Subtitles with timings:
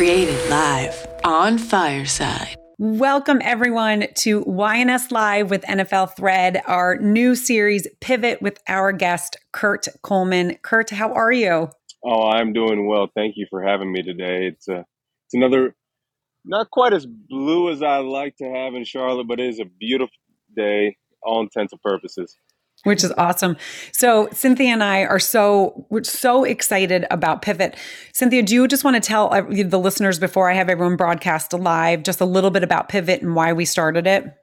[0.00, 2.56] Created live on Fireside.
[2.78, 9.36] Welcome, everyone, to YNS Live with NFL Thread, our new series, Pivot, with our guest,
[9.52, 10.56] Kurt Coleman.
[10.62, 11.68] Kurt, how are you?
[12.02, 13.10] Oh, I'm doing well.
[13.14, 14.46] Thank you for having me today.
[14.46, 14.86] It's a,
[15.26, 15.76] it's another,
[16.46, 19.66] not quite as blue as I like to have in Charlotte, but it is a
[19.66, 20.16] beautiful
[20.56, 22.34] day, all intents and purposes
[22.84, 23.56] which is awesome.
[23.92, 27.76] So Cynthia and I are so we're so excited about Pivot.
[28.12, 32.02] Cynthia, do you just want to tell the listeners before I have everyone broadcast live
[32.02, 34.34] just a little bit about Pivot and why we started it?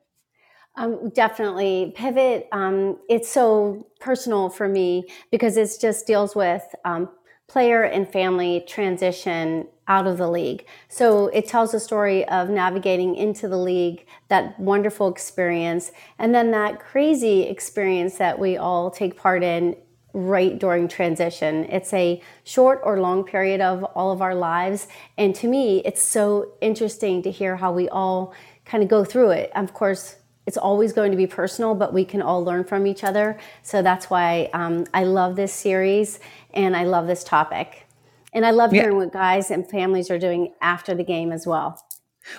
[0.75, 2.47] Um, definitely, Pivot.
[2.51, 7.09] Um, it's so personal for me because it just deals with um,
[7.47, 10.65] player and family transition out of the league.
[10.89, 16.51] So it tells a story of navigating into the league, that wonderful experience, and then
[16.51, 19.77] that crazy experience that we all take part in
[20.13, 21.65] right during transition.
[21.65, 24.87] It's a short or long period of all of our lives.
[25.17, 28.33] And to me, it's so interesting to hear how we all
[28.65, 29.51] kind of go through it.
[29.55, 33.03] Of course, it's always going to be personal, but we can all learn from each
[33.03, 33.37] other.
[33.61, 36.19] So that's why um, I love this series
[36.53, 37.85] and I love this topic.
[38.33, 39.05] And I love hearing yeah.
[39.05, 41.79] what guys and families are doing after the game as well.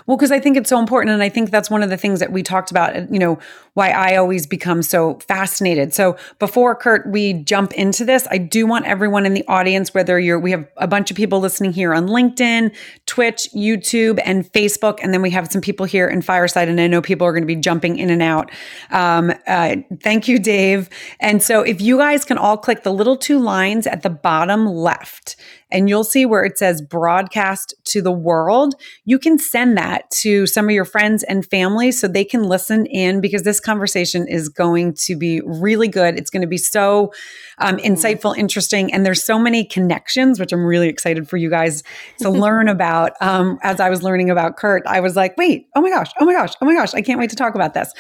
[0.07, 1.13] Well, because I think it's so important.
[1.13, 3.39] And I think that's one of the things that we talked about, you know,
[3.75, 5.95] why I always become so fascinated.
[5.95, 10.19] So before Kurt, we jump into this, I do want everyone in the audience, whether
[10.19, 12.75] you're, we have a bunch of people listening here on LinkedIn,
[13.07, 14.99] Twitch, YouTube, and Facebook.
[15.03, 16.69] And then we have some people here in Fireside.
[16.69, 18.51] And I know people are going to be jumping in and out.
[18.91, 20.89] Um, uh, thank you, Dave.
[21.21, 24.67] And so if you guys can all click the little two lines at the bottom
[24.67, 25.37] left,
[25.71, 28.75] and you'll see where it says broadcast to the world.
[29.05, 32.87] You can send that to some of your friends and family so they can listen
[32.87, 36.19] in because this conversation is going to be really good.
[36.19, 37.13] It's going to be so
[37.59, 37.93] um, mm-hmm.
[37.93, 41.83] insightful, interesting, and there's so many connections, which I'm really excited for you guys
[42.21, 43.13] to learn about.
[43.21, 46.25] Um, as I was learning about Kurt, I was like, wait, oh my gosh, oh
[46.25, 47.93] my gosh, oh my gosh, I can't wait to talk about this.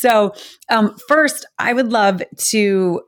[0.00, 0.34] So,
[0.68, 3.02] um, first, I would love to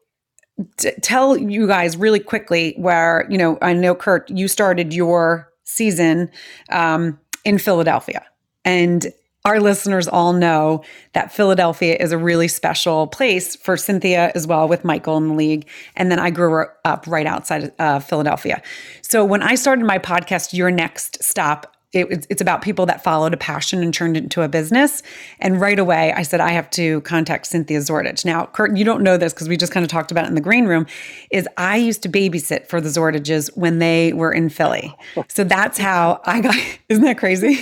[0.77, 5.51] t- tell you guys really quickly where, you know, I know, Kurt, you started your
[5.65, 6.31] season
[6.71, 8.25] um, in Philadelphia.
[8.65, 9.07] And
[9.45, 14.69] our listeners all know that Philadelphia is a really special place for Cynthia as well
[14.69, 15.67] with Michael in the league.
[15.97, 18.61] And then I grew up right outside of uh, Philadelphia.
[19.01, 23.33] So when I started my podcast, Your Next Stop, it, it's about people that followed
[23.33, 25.03] a passion and turned it into a business.
[25.41, 28.27] And right away, I said, I have to contact Cynthia Zordich.
[28.27, 30.35] Now, Kurt, you don't know this because we just kind of talked about it in
[30.35, 30.87] the green room,
[31.31, 34.95] is I used to babysit for the Zordiches when they were in Philly.
[35.29, 36.55] So that's how I got,
[36.91, 37.59] isn't that crazy?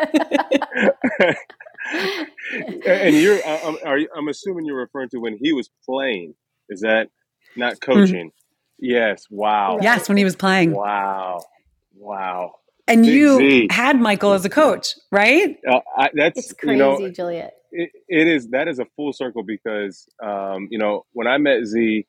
[2.86, 6.34] and you're, I'm, you, I'm assuming you're referring to when he was playing.
[6.68, 7.08] Is that
[7.56, 7.92] not mm-hmm.
[7.92, 8.26] coaching?
[8.26, 8.34] Mm-hmm.
[8.80, 9.26] Yes.
[9.30, 9.78] Wow.
[9.80, 10.72] Yes, when he was playing.
[10.72, 11.42] Wow.
[11.94, 12.54] Wow.
[12.90, 13.68] And Big you Z.
[13.70, 15.56] had Michael as a coach, right?
[15.68, 17.54] Uh, I, that's it's crazy, you know, Juliet.
[17.72, 21.64] It, it is that is a full circle because um, you know when I met
[21.64, 22.06] Z,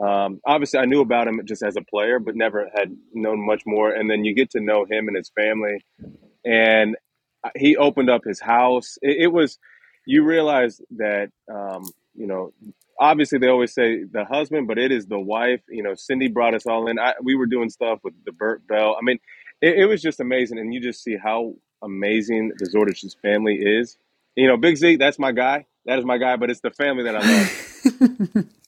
[0.00, 3.62] um, obviously I knew about him just as a player, but never had known much
[3.66, 3.92] more.
[3.92, 5.84] And then you get to know him and his family,
[6.44, 6.96] and
[7.56, 8.98] he opened up his house.
[9.02, 9.58] It, it was
[10.06, 12.52] you realize that um, you know
[12.98, 15.60] obviously they always say the husband, but it is the wife.
[15.68, 16.98] You know, Cindy brought us all in.
[16.98, 18.96] I, we were doing stuff with the Bert Bell.
[18.98, 19.18] I mean,
[19.62, 23.96] it, it, was just amazing, and you just see how amazing the Zordich's family is.
[24.36, 25.66] You know, Big Z, that's my guy.
[25.86, 28.44] That is my guy, but it's the family that I love.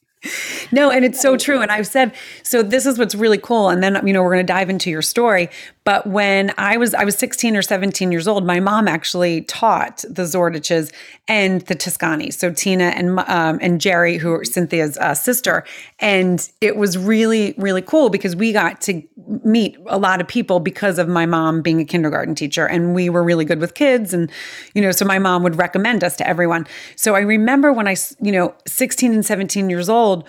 [0.73, 1.61] no, and it's so true.
[1.61, 3.69] And I've said, so this is what's really cool.
[3.69, 5.49] And then, you know, we're going to dive into your story.
[5.85, 10.03] But when I was, I was 16 or 17 years old, my mom actually taught
[10.09, 10.91] the Zordiches
[11.29, 12.31] and the Toscani.
[12.31, 15.65] So Tina and, um, and Jerry, who are Cynthia's uh, sister.
[16.01, 19.03] And it was really, really cool because we got to
[19.45, 22.67] meet a lot of people because of my mom being a kindergarten teacher.
[22.67, 24.15] And we were really good with kids.
[24.15, 24.31] And,
[24.75, 26.67] you know, so my mom would recommend us to everyone.
[26.97, 30.25] So I remember when I, you know, 16 and 17 years old,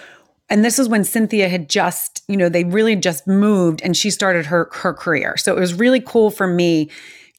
[0.49, 4.09] and this is when Cynthia had just, you know, they really just moved and she
[4.09, 5.37] started her her career.
[5.37, 6.89] So it was really cool for me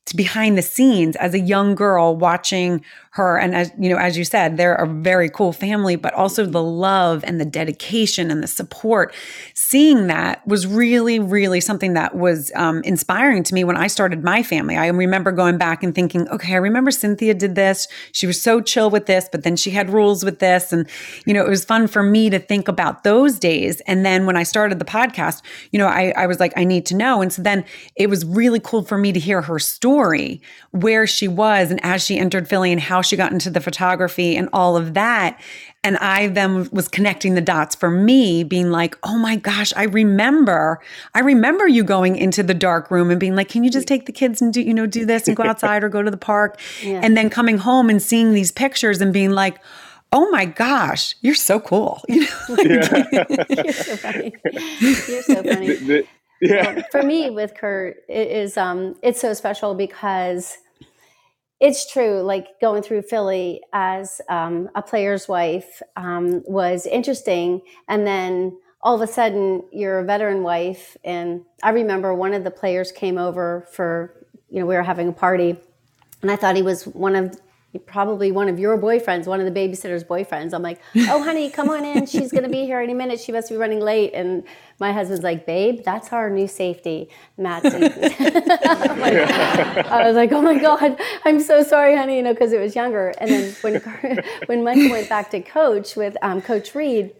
[0.06, 2.84] to behind the scenes as a young girl watching
[3.16, 3.38] her.
[3.38, 6.62] And as you know as you said they're a very cool family but also the
[6.62, 9.14] love and the dedication and the support.
[9.54, 14.22] Seeing that was really really something that was um, inspiring to me when i started
[14.22, 14.76] my family.
[14.76, 17.88] I remember going back and thinking okay i remember cynthia did this.
[18.12, 20.70] She was so chill with this but then she had rules with this.
[20.70, 20.86] And
[21.24, 23.80] you know it was fun for me to think about those days.
[23.86, 25.40] And then when i started the podcast
[25.72, 27.22] you know i, I was like i need to know.
[27.22, 27.64] And so then
[27.94, 30.42] it was really cool for me to hear her story
[30.72, 34.36] where she was and as she entered Philly and how she got into the photography
[34.36, 35.40] and all of that.
[35.84, 39.84] And I then was connecting the dots for me, being like, oh my gosh, I
[39.84, 40.80] remember,
[41.14, 44.06] I remember you going into the dark room and being like, can you just take
[44.06, 46.16] the kids and do, you know, do this and go outside or go to the
[46.16, 46.60] park?
[46.82, 47.00] Yeah.
[47.02, 49.60] And then coming home and seeing these pictures and being like,
[50.12, 52.00] oh my gosh, you're so cool.
[52.08, 52.66] You know, like,
[53.10, 53.24] yeah.
[53.62, 54.32] you're so funny.
[54.80, 55.66] You're so funny.
[55.68, 56.06] The, the,
[56.40, 56.74] yeah.
[56.74, 60.58] Well, for me with Kurt, it is um it's so special because
[61.60, 67.62] it's true, like going through Philly as um, a player's wife um, was interesting.
[67.88, 70.96] And then all of a sudden, you're a veteran wife.
[71.02, 75.08] And I remember one of the players came over for, you know, we were having
[75.08, 75.56] a party.
[76.22, 77.40] And I thought he was one of
[77.78, 80.52] probably one of your boyfriends, one of the babysitter's boyfriends.
[80.54, 82.06] I'm like, oh, honey, come on in.
[82.06, 83.20] She's going to be here any minute.
[83.20, 84.12] She must be running late.
[84.14, 84.44] And
[84.78, 87.64] my husband's like, babe, that's our new safety, Matt.
[87.66, 87.70] I
[90.06, 93.12] was like, oh my God, I'm so sorry, honey, you know, because it was younger.
[93.18, 93.74] And then when,
[94.46, 97.12] when Michael went back to coach with um, Coach Reid,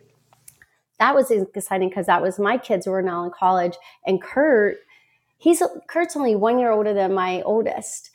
[0.99, 3.75] that was exciting because that was my kids who were now in college.
[4.07, 4.79] And Kurt,
[5.39, 8.11] he's Kurt's only one year older than my oldest.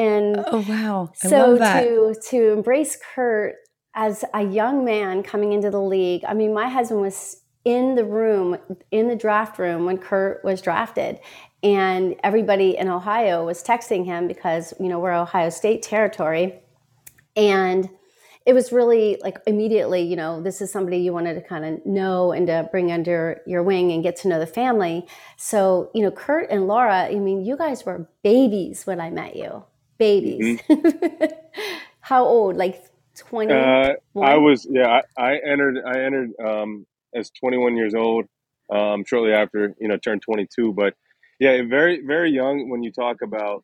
[0.00, 3.56] And oh wow, I so to to embrace Kurt
[3.94, 6.24] as a young man coming into the league.
[6.26, 8.56] I mean, my husband was in the room
[8.90, 11.20] in the draft room when Kurt was drafted,
[11.62, 16.54] and everybody in Ohio was texting him because you know we're Ohio State territory,
[17.36, 17.86] and
[18.46, 21.84] it was really like immediately, you know, this is somebody you wanted to kind of
[21.84, 25.06] know and to bring under your wing and get to know the family.
[25.36, 29.36] So, you know, Kurt and Laura, I mean, you guys were babies when I met
[29.36, 29.62] you
[30.00, 30.60] babies.
[30.62, 31.26] Mm-hmm.
[32.00, 32.56] How old?
[32.56, 32.82] Like
[33.16, 33.54] twenty?
[33.54, 35.00] Uh, I was yeah.
[35.16, 35.76] I, I entered.
[35.86, 38.26] I entered um, as twenty one years old.
[38.72, 40.94] Um, shortly after you know turned twenty two, but
[41.38, 43.62] yeah, very very young when you talk about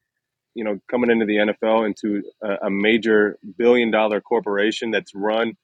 [0.54, 5.54] you know coming into the NFL into a, a major billion dollar corporation that's run.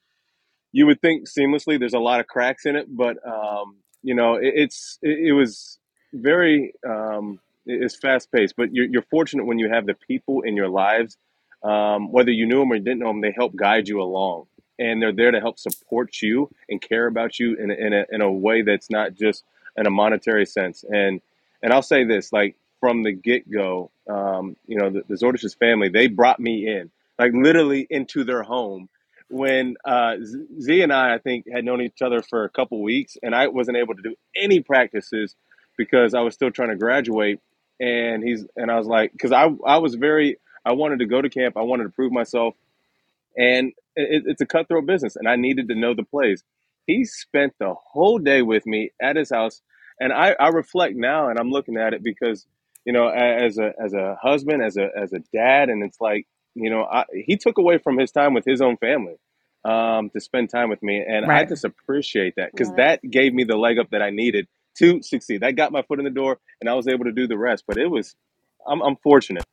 [0.71, 1.77] You would think seamlessly.
[1.77, 5.33] There's a lot of cracks in it, but um, you know it, it's it, it
[5.33, 5.79] was
[6.13, 10.55] very um, it's fast paced, but you're, you're fortunate when you have the people in
[10.55, 11.17] your lives,
[11.63, 14.45] um, whether you knew them or didn't know them, they help guide you along.
[14.79, 18.05] And they're there to help support you and care about you in a, in a,
[18.11, 19.43] in a way that's not just
[19.77, 20.83] in a monetary sense.
[20.83, 21.21] And
[21.61, 25.53] and I'll say this, like from the get go, um, you know, the, the Zordich's
[25.53, 28.89] family, they brought me in, like literally into their home.
[29.29, 30.17] When uh,
[30.59, 33.47] Z and I, I think, had known each other for a couple weeks, and I
[33.47, 35.35] wasn't able to do any practices
[35.77, 37.39] because I was still trying to graduate
[37.83, 41.21] and he's and I was like, because I I was very I wanted to go
[41.21, 42.55] to camp, I wanted to prove myself,
[43.37, 46.43] and it, it's a cutthroat business, and I needed to know the plays.
[46.87, 49.61] He spent the whole day with me at his house,
[49.99, 52.47] and I I reflect now, and I'm looking at it because
[52.85, 56.25] you know as a as a husband, as a as a dad, and it's like
[56.55, 59.15] you know I, he took away from his time with his own family
[59.65, 61.45] um, to spend time with me, and right.
[61.45, 64.47] I just appreciate that because that gave me the leg up that I needed
[64.79, 65.41] to succeed.
[65.41, 67.65] That got my foot in the door, and I was able to do the rest.
[67.67, 68.15] But it was,
[68.67, 69.45] I'm, I'm fortunate.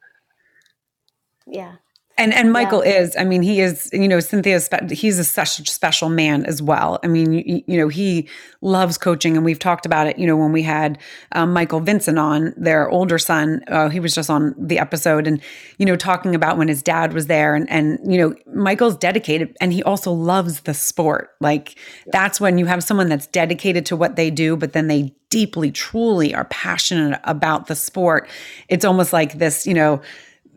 [1.46, 1.76] Yeah,
[2.20, 3.00] and and Michael yeah.
[3.00, 7.00] is, I mean, he is, you know, Cynthia's, he's a such special man as well.
[7.02, 8.28] I mean, you, you, know, he
[8.61, 10.19] loves coaching, and we've talked about it.
[10.19, 10.99] You know, when we had
[11.32, 15.40] um, Michael Vincent on, their older son, uh, he was just on the episode, and
[15.78, 19.56] you know, talking about when his dad was there, and and you know, Michael's dedicated,
[19.58, 21.34] and he also loves the sport.
[21.40, 21.75] Like
[22.05, 22.12] yeah.
[22.12, 25.70] that's when you have someone that's dedicated to what they do, but then they deeply,
[25.70, 28.28] truly are passionate about the sport.
[28.69, 30.02] It's almost like this, you know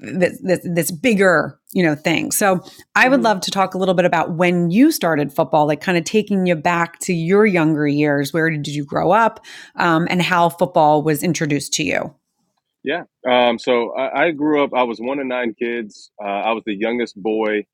[0.04, 2.32] this, this, this bigger you know thing.
[2.32, 2.64] So
[2.96, 3.26] i would mm-hmm.
[3.26, 6.46] love to talk a little bit about when you started football like kind of taking
[6.46, 8.34] you back to your younger years.
[8.34, 9.44] Where did you grow up
[9.76, 12.14] um, and how football was introduced to you?
[12.84, 16.12] Yeah um, so I, I, grew up i was one of nine kids.
[16.22, 17.66] Uh, i was the youngest boy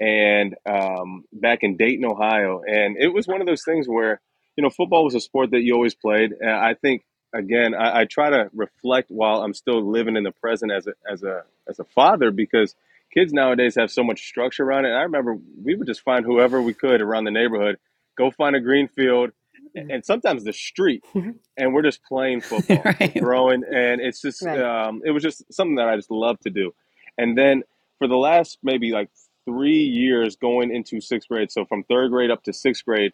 [0.00, 2.62] and um, back in dayton ohio.
[2.66, 4.20] And it was one of those things where
[4.56, 6.30] you know football was a sport that you always played.
[6.40, 7.02] And i think
[7.34, 10.92] again, I, I, try to reflect while I'm still living in the present as a
[11.10, 12.74] as a as a father because
[13.12, 14.88] kids nowadays have so much structure around it.
[14.88, 17.78] And I remember we would just find whoever we could around the neighborhood,
[18.16, 19.30] go find a green field,
[19.76, 19.90] mm-hmm.
[19.90, 21.04] and sometimes the street,
[21.56, 23.12] and we're just playing football, right.
[23.18, 24.60] throwing, and it's just right.
[24.60, 26.74] um, it was just something that I just love to do.
[27.18, 27.62] And then
[27.98, 29.10] for the last maybe like
[29.44, 33.12] three years going into sixth grade, so from third grade up to sixth grade,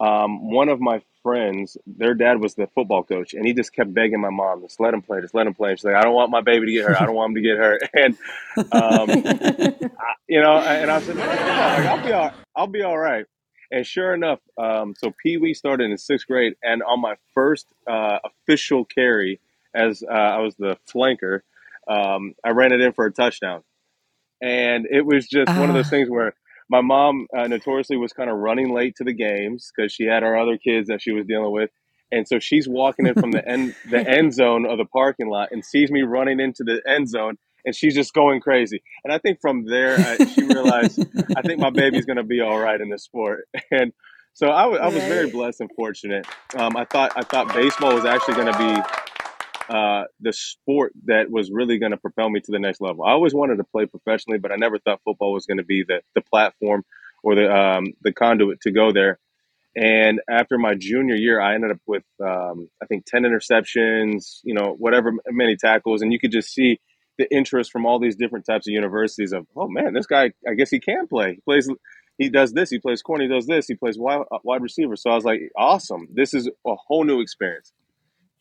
[0.00, 3.92] um, one of my friends, their dad was the football coach, and he just kept
[3.92, 5.76] begging my mom, just let him play, just let him play.
[5.76, 7.00] she's like, I don't want my baby to get hurt.
[7.00, 7.82] I don't want him to get hurt.
[7.92, 8.16] And,
[8.72, 12.66] um, I, you know, and I said, no, no, no, like, I'll be all, I'll
[12.66, 13.26] be all right.
[13.70, 17.66] And sure enough, um, so Pee Wee started in sixth grade, and on my first
[17.86, 19.38] uh, official carry,
[19.74, 21.42] as uh, I was the flanker,
[21.86, 23.62] um, I ran it in for a touchdown,
[24.42, 25.54] and it was just uh.
[25.54, 25.90] one of those ah.
[25.90, 26.34] things where
[26.70, 30.22] my mom uh, notoriously was kind of running late to the games because she had
[30.22, 31.70] our other kids that she was dealing with,
[32.12, 35.48] and so she's walking in from the end the end zone of the parking lot
[35.50, 38.82] and sees me running into the end zone and she's just going crazy.
[39.04, 41.04] And I think from there, I, she realized,
[41.36, 43.48] I think my baby's going to be all right in this sport.
[43.70, 43.92] And
[44.32, 46.26] so I, w- I was very blessed and fortunate.
[46.56, 49.09] Um, I thought I thought baseball was actually going to be
[49.70, 53.04] uh, the sport that was really going to propel me to the next level.
[53.04, 55.84] I always wanted to play professionally, but I never thought football was going to be
[55.86, 56.84] the the platform
[57.22, 59.20] or the um, the conduit to go there.
[59.76, 64.54] And after my junior year, I ended up with um, I think ten interceptions, you
[64.54, 66.80] know, whatever many tackles, and you could just see
[67.20, 70.54] the interest from all these different types of universities of, oh man, this guy, I
[70.54, 71.34] guess he can play.
[71.34, 71.68] He plays,
[72.16, 74.96] he does this, he plays corner, he does this, he plays wide, uh, wide receiver.
[74.96, 76.08] So I was like, awesome.
[76.12, 77.74] This is a whole new experience.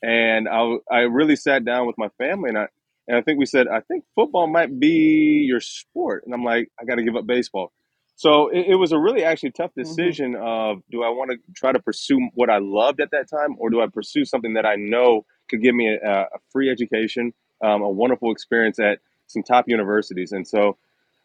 [0.01, 2.67] And I, I really sat down with my family and I,
[3.07, 6.23] and I think we said, I think football might be your sport.
[6.25, 7.71] And I'm like, I got to give up baseball.
[8.15, 9.81] So it, it, was a really actually tough mm-hmm.
[9.81, 13.55] decision of do I want to try to pursue what I loved at that time
[13.57, 17.33] or do I pursue something that I know could give me a, a free education
[17.63, 20.31] um, a wonderful experience at some top universities.
[20.31, 20.77] And so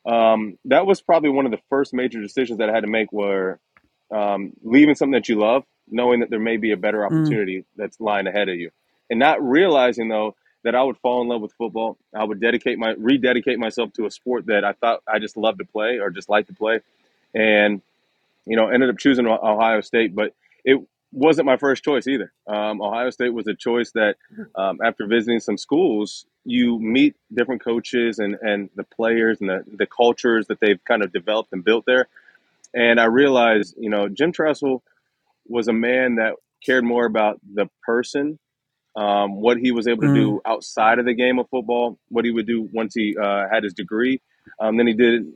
[0.06, 3.12] um, that was probably one of the first major decisions that I had to make
[3.12, 3.60] were
[4.14, 7.06] um, leaving something that you love, knowing that there may be a better mm.
[7.06, 8.70] opportunity that's lying ahead of you.
[9.10, 11.98] And not realizing though that I would fall in love with football.
[12.14, 15.58] I would dedicate my rededicate myself to a sport that I thought I just loved
[15.58, 16.80] to play or just like to play.
[17.34, 17.82] And,
[18.46, 20.80] you know, ended up choosing Ohio State, but it
[21.12, 22.32] wasn't my first choice either.
[22.46, 24.16] Um, Ohio State was a choice that,
[24.56, 29.64] um, after visiting some schools, you meet different coaches and, and the players and the,
[29.76, 32.08] the cultures that they've kind of developed and built there.
[32.72, 34.82] And I realized, you know, Jim Tressel
[35.46, 36.34] was a man that
[36.64, 38.38] cared more about the person,
[38.96, 40.14] um, what he was able to mm.
[40.14, 43.64] do outside of the game of football, what he would do once he uh, had
[43.64, 44.20] his degree,
[44.60, 45.32] um, than he did.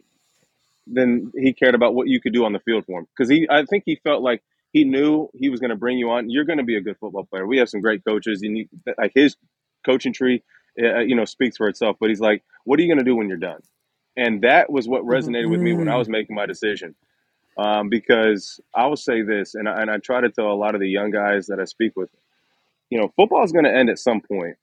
[0.86, 3.46] Then he cared about what you could do on the field for him because he,
[3.50, 6.30] I think he felt like he knew he was going to bring you on.
[6.30, 7.46] You're going to be a good football player.
[7.46, 9.36] We have some great coaches, and you, like his
[9.84, 10.42] coaching tree,
[10.82, 11.96] uh, you know, speaks for itself.
[12.00, 13.60] But he's like, "What are you going to do when you're done?"
[14.16, 15.50] And that was what resonated mm-hmm.
[15.50, 16.94] with me when I was making my decision.
[17.58, 20.74] Um, because I will say this, and I, and I try to tell a lot
[20.76, 22.08] of the young guys that I speak with,
[22.88, 24.56] you know, football is going to end at some point.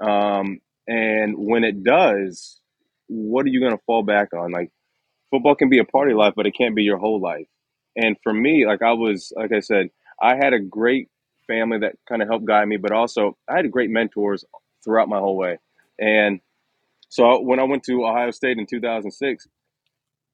[0.00, 2.60] Um, and when it does,
[3.06, 4.52] what are you going to fall back on?
[4.52, 4.70] Like,
[5.30, 7.46] football can be a party life, but it can't be your whole life.
[7.96, 9.88] And for me, like I was, like I said,
[10.20, 11.08] I had a great
[11.46, 14.44] family that kind of helped guide me, but also I had great mentors
[14.84, 15.58] throughout my whole way.
[15.98, 16.40] And
[17.08, 19.48] so when I went to Ohio State in 2006,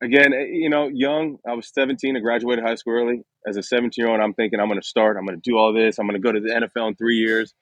[0.05, 3.23] again, eh, you know, young, I was 17, I graduated high school early.
[3.47, 5.57] As a 17 year old, I'm thinking I'm going to start, I'm going to do
[5.57, 7.55] all this, I'm going to go to the NFL in three years.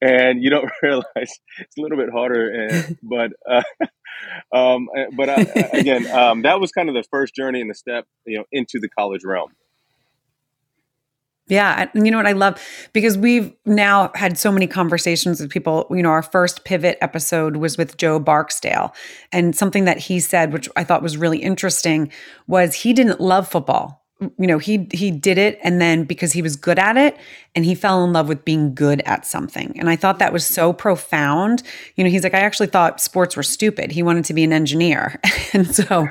[0.00, 3.62] And you don't realize it's a little bit harder, and, but uh,
[4.56, 5.40] um, eh, but I,
[5.72, 8.78] again, um, that was kind of the first journey and the step, you know, into
[8.78, 9.50] the college realm.
[11.48, 11.88] Yeah.
[11.94, 12.62] And you know what I love?
[12.92, 15.86] Because we've now had so many conversations with people.
[15.90, 18.94] You know, our first pivot episode was with Joe Barksdale.
[19.32, 22.12] And something that he said, which I thought was really interesting,
[22.46, 26.42] was he didn't love football you know he he did it and then because he
[26.42, 27.16] was good at it
[27.54, 29.78] and he fell in love with being good at something.
[29.78, 31.62] And i thought that was so profound.
[31.94, 33.92] You know he's like i actually thought sports were stupid.
[33.92, 35.20] He wanted to be an engineer.
[35.54, 36.08] And so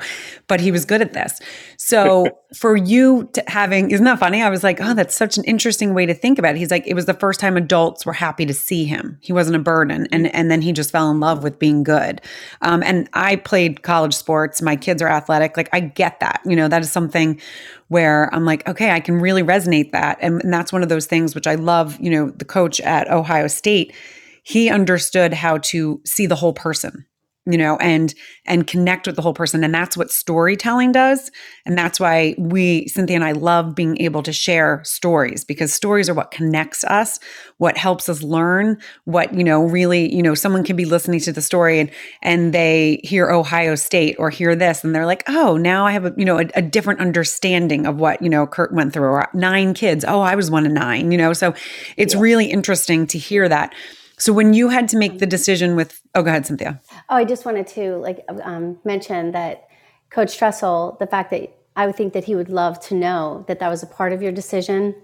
[0.48, 1.38] but he was good at this.
[1.76, 4.42] So for you to having isn't that funny?
[4.42, 6.58] I was like oh that's such an interesting way to think about it.
[6.58, 9.18] He's like it was the first time adults were happy to see him.
[9.20, 10.08] He wasn't a burden.
[10.10, 12.20] And and then he just fell in love with being good.
[12.62, 14.60] Um, and i played college sports.
[14.60, 15.56] My kids are athletic.
[15.56, 16.40] Like i get that.
[16.44, 17.40] You know that is something
[17.88, 20.18] where I'm like, okay, I can really resonate that.
[20.20, 23.10] And, and that's one of those things which I love, you know, the coach at
[23.10, 23.94] Ohio State,
[24.42, 27.06] he understood how to see the whole person
[27.48, 28.14] you know and
[28.46, 29.64] and connect with the whole person.
[29.64, 31.30] And that's what storytelling does.
[31.66, 36.08] And that's why we cynthia and i love being able to share stories because stories
[36.08, 37.18] are what connects us
[37.58, 41.32] what helps us learn what you know really you know someone can be listening to
[41.32, 41.90] the story and
[42.22, 46.04] and they hear ohio state or hear this and they're like oh now i have
[46.04, 49.28] a you know a, a different understanding of what you know kurt went through or
[49.34, 50.04] nine kids.
[50.06, 51.32] Oh i was one of nine you know?
[51.32, 51.54] So
[51.96, 52.20] it's yeah.
[52.20, 53.74] really interesting to hear that.
[54.18, 56.80] So when you had to make the decision with, oh, go ahead, Cynthia.
[57.10, 59.68] Oh, I just wanted to like um, mention that
[60.10, 63.60] Coach Tressel, the fact that I would think that he would love to know that
[63.60, 64.94] that was a part of your decision,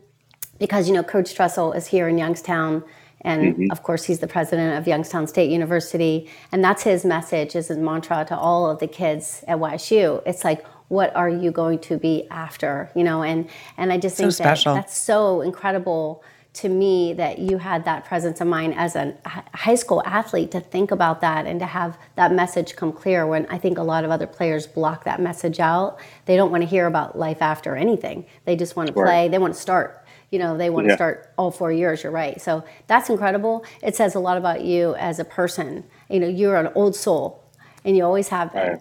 [0.59, 2.85] because you know Coach Tressel is here in Youngstown,
[3.23, 3.71] and mm-hmm.
[3.71, 8.25] of course he's the president of Youngstown State University, and that's his message, his mantra
[8.29, 10.23] to all of the kids at YSU.
[10.27, 14.17] It's like what are you going to be after you know and and i just
[14.17, 16.23] think so that that's so incredible
[16.55, 19.17] to me that you had that presence of mind as a
[19.55, 23.45] high school athlete to think about that and to have that message come clear when
[23.47, 25.99] I think a lot of other players block that message out.
[26.27, 28.27] They don't want to hear about life after anything.
[28.45, 29.29] They just want to play.
[29.29, 30.05] They want to start.
[30.31, 30.93] You know, they want yeah.
[30.93, 32.05] to start all four years.
[32.05, 32.41] You're right.
[32.41, 33.65] So that's incredible.
[33.83, 35.85] It says a lot about you as a person.
[36.09, 37.43] You know, you're an old soul,
[37.85, 38.81] and you always have been.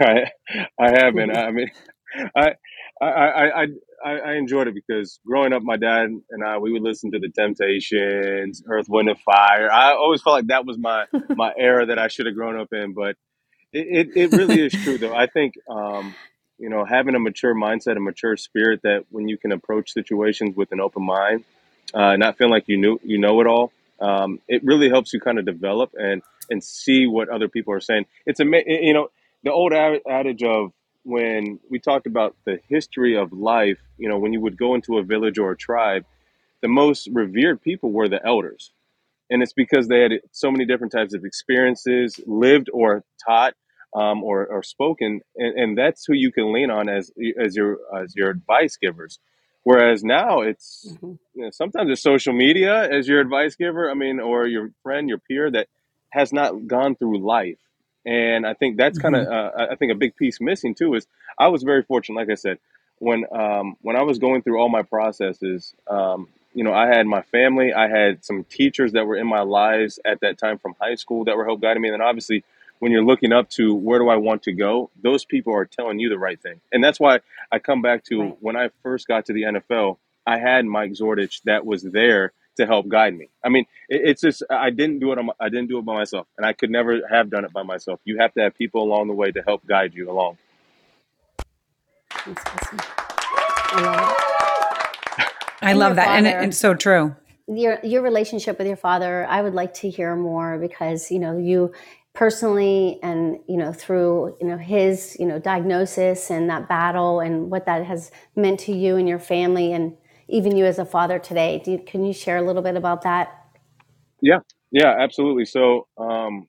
[0.00, 0.30] I,
[0.78, 1.30] I have been.
[1.36, 1.68] I mean,
[2.34, 2.54] I,
[3.00, 3.66] I, I,
[4.04, 7.18] I, I enjoyed it because growing up, my dad and I we would listen to
[7.18, 9.70] the Temptations, Earth, Wind, and Fire.
[9.70, 12.72] I always felt like that was my my era that I should have grown up
[12.72, 12.92] in.
[12.94, 13.16] But
[13.72, 15.14] it, it, it really is true, though.
[15.14, 16.14] I think um,
[16.58, 20.56] you know having a mature mindset, a mature spirit, that when you can approach situations
[20.56, 21.44] with an open mind,
[21.94, 25.20] uh, not feeling like you knew you know it all, um, it really helps you
[25.20, 28.06] kind of develop and and see what other people are saying.
[28.24, 29.10] It's a you know
[29.42, 30.72] the old adage of
[31.06, 34.98] when we talked about the history of life, you know, when you would go into
[34.98, 36.04] a village or a tribe,
[36.62, 38.72] the most revered people were the elders.
[39.30, 43.54] And it's because they had so many different types of experiences, lived or taught
[43.94, 45.20] um, or, or spoken.
[45.36, 49.20] And, and that's who you can lean on as, as, your, as your advice givers.
[49.62, 51.12] Whereas now it's mm-hmm.
[51.34, 55.08] you know, sometimes it's social media as your advice giver, I mean, or your friend,
[55.08, 55.68] your peer that
[56.10, 57.58] has not gone through life
[58.06, 59.60] and I think that's kind of mm-hmm.
[59.60, 61.06] uh, I think a big piece missing too is
[61.38, 62.58] I was very fortunate, like I said,
[62.98, 65.74] when um, when I was going through all my processes.
[65.88, 69.42] Um, you know, I had my family, I had some teachers that were in my
[69.42, 71.88] lives at that time from high school that were help guiding me.
[71.88, 72.44] And then obviously,
[72.78, 75.98] when you're looking up to where do I want to go, those people are telling
[75.98, 76.62] you the right thing.
[76.72, 77.20] And that's why
[77.52, 78.36] I come back to right.
[78.40, 82.66] when I first got to the NFL, I had Mike Zordich that was there to
[82.66, 83.28] help guide me.
[83.44, 85.18] I mean, it, it's just I didn't do it.
[85.18, 87.62] On, I didn't do it by myself, and I could never have done it by
[87.62, 88.00] myself.
[88.04, 90.38] You have to have people along the way to help guide you along.
[95.62, 97.14] I love that, father, and it's so true.
[97.48, 101.38] Your your relationship with your father, I would like to hear more because you know
[101.38, 101.72] you
[102.16, 107.50] personally and you know through you know his you know diagnosis and that battle and
[107.50, 109.96] what that has meant to you and your family and
[110.28, 111.62] even you as a father today.
[111.66, 113.46] You, can you share a little bit about that?
[114.20, 114.40] Yeah,
[114.70, 115.44] yeah, absolutely.
[115.46, 116.48] So, um,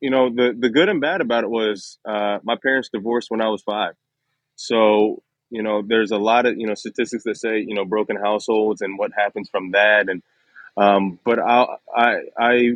[0.00, 3.40] you know, the the good and bad about it was uh, my parents divorced when
[3.42, 3.94] I was five.
[4.56, 8.16] So, you know, there's a lot of you know statistics that say you know broken
[8.16, 10.22] households and what happens from that, and
[10.76, 12.70] um, but I, I I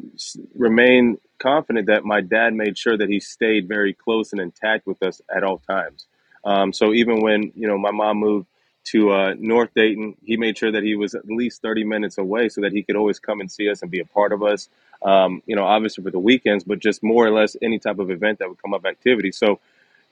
[0.55, 5.03] remain confident that my dad made sure that he stayed very close and intact with
[5.03, 6.07] us at all times.
[6.45, 8.49] Um, so even when you know my mom moved
[8.87, 10.17] to uh, North Dayton.
[10.25, 12.97] He made sure that he was at least 30 minutes away so that he could
[12.97, 14.69] always come and see us and be a part of us.
[15.03, 18.11] Um, you know, obviously for the weekends, but just more or less any type of
[18.11, 19.33] event that would come up activity.
[19.33, 19.61] So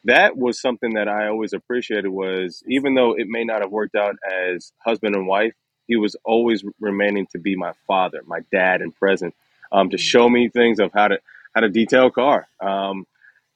[0.04, 3.94] that was something that I always appreciated was even though it may not have worked
[3.94, 5.54] out as husband and wife,
[5.86, 9.34] he was always remaining to be my father, my dad and present,
[9.72, 11.20] um, to show me things of how to
[11.54, 12.48] how to detail a car.
[12.60, 13.06] Um,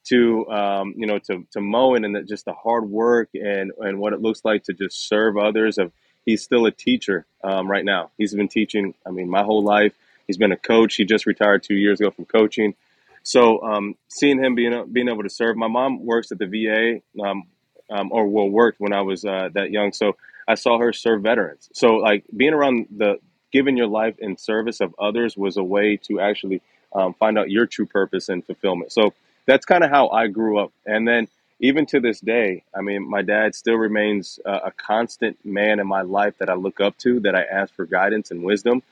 [0.09, 4.13] to um, you know to, to mowing and just the hard work and and what
[4.13, 5.91] it looks like to just serve others of
[6.25, 8.11] he's still a teacher um, right now.
[8.17, 9.93] He's been teaching i mean my whole life.
[10.27, 10.95] He's been a coach.
[10.95, 12.75] He just retired two years ago from coaching.
[13.23, 17.23] So um, seeing him being being able to serve my mom works at the va
[17.23, 17.43] um,
[17.89, 19.93] um, or well worked when i was uh, that young.
[19.93, 20.17] So
[20.47, 21.69] i saw her serve veterans.
[21.73, 23.19] So like being around the
[23.51, 26.61] giving your life in service of others was a way to actually
[26.93, 28.91] um, find out your true purpose and fulfillment.
[28.91, 29.13] So
[29.47, 30.71] that's kind of how I grew up.
[30.85, 31.27] And then
[31.59, 35.87] even to this day, I mean, my dad still remains uh, a constant man in
[35.87, 38.83] my life that I look up to, that I ask for guidance and wisdom.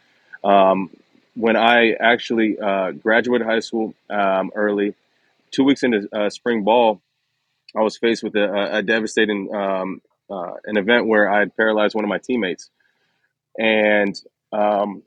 [0.43, 0.89] Um,
[1.35, 4.95] when I actually uh, graduated high school um, early,
[5.51, 7.01] two weeks into uh, spring ball,
[7.75, 11.93] I was faced with a, a devastating um, uh, an event where I had paralyzed
[11.93, 12.69] one of my teammates,
[13.59, 14.19] and
[14.53, 15.03] um,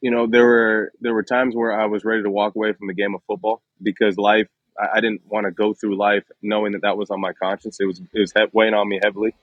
[0.00, 2.86] you know there were there were times where I was ready to walk away from
[2.86, 4.46] the game of football because life
[4.78, 7.78] I, I didn't want to go through life knowing that that was on my conscience.
[7.80, 9.34] It was it was weighing on me heavily.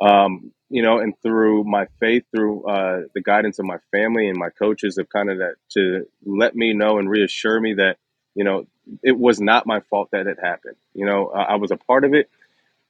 [0.00, 4.38] Um, you know, and through my faith, through uh, the guidance of my family and
[4.38, 7.98] my coaches, have kind of that to let me know and reassure me that
[8.34, 8.66] you know
[9.02, 10.76] it was not my fault that it happened.
[10.94, 12.30] You know, I, I was a part of it,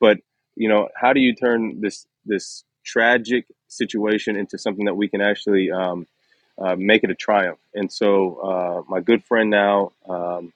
[0.00, 0.18] but
[0.56, 5.20] you know, how do you turn this this tragic situation into something that we can
[5.20, 6.06] actually um,
[6.58, 7.58] uh, make it a triumph?
[7.74, 9.92] And so, uh, my good friend now.
[10.08, 10.52] Um,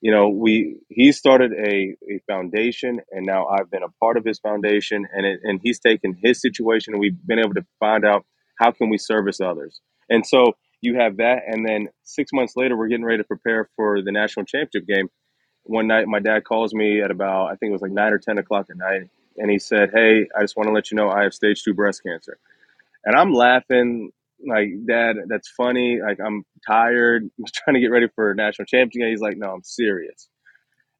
[0.00, 4.24] you know, we he started a, a foundation, and now I've been a part of
[4.24, 8.04] his foundation, and it, and he's taken his situation, and we've been able to find
[8.04, 8.24] out
[8.58, 9.80] how can we service others.
[10.08, 13.68] And so you have that, and then six months later, we're getting ready to prepare
[13.76, 15.08] for the national championship game.
[15.64, 18.18] One night, my dad calls me at about I think it was like nine or
[18.18, 21.10] ten o'clock at night, and he said, "Hey, I just want to let you know
[21.10, 22.38] I have stage two breast cancer,"
[23.04, 24.12] and I'm laughing
[24.46, 26.00] like, Dad, that's funny.
[26.04, 27.24] Like, I'm tired.
[27.38, 29.10] I'm trying to get ready for a national championship.
[29.10, 30.28] He's like, No, I'm serious.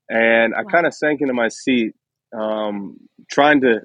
[0.09, 1.95] And I kind of sank into my seat,
[2.37, 2.99] um,
[3.31, 3.83] trying to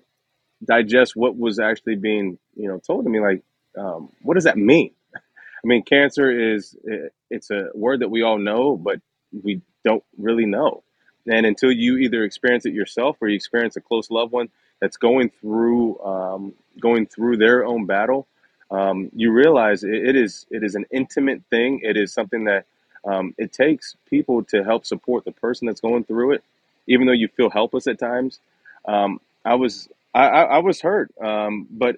[0.65, 3.19] digest what was actually being, you know, told to me.
[3.19, 3.43] Like,
[3.77, 4.91] um, what does that mean?
[5.15, 5.19] I
[5.67, 6.75] mean, cancer is
[7.29, 8.99] it's a word that we all know, but
[9.31, 10.83] we don't really know.
[11.27, 14.97] And until you either experience it yourself or you experience a close loved one that's
[14.97, 18.27] going through um, going through their own battle,
[18.75, 21.81] um, you realize it, it is it is an intimate thing.
[21.83, 22.65] It is something that
[23.05, 26.43] um, it takes people to help support the person that's going through it,
[26.87, 28.39] even though you feel helpless at times.
[28.87, 31.97] Um, I was I, I, I was hurt, um, but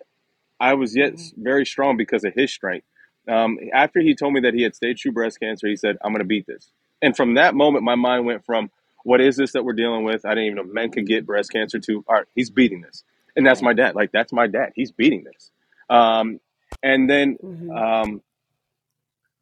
[0.60, 1.38] I was yet Mhm.
[1.38, 2.88] very strong because of his strength.
[3.28, 6.12] Um, after he told me that he had stage two breast cancer, he said, I'm
[6.14, 6.72] going to beat this.
[7.02, 8.72] And from that moment, my mind went from,
[9.04, 10.26] what is this that we're dealing with?
[10.26, 13.04] I didn't even know men could get breast cancer to, all right, he's beating this.
[13.36, 13.96] And that's my dad.
[13.96, 14.74] Like, that's my dad.
[14.76, 15.52] He's beating this.
[15.90, 16.40] Um,
[16.84, 18.22] and then, hmm um,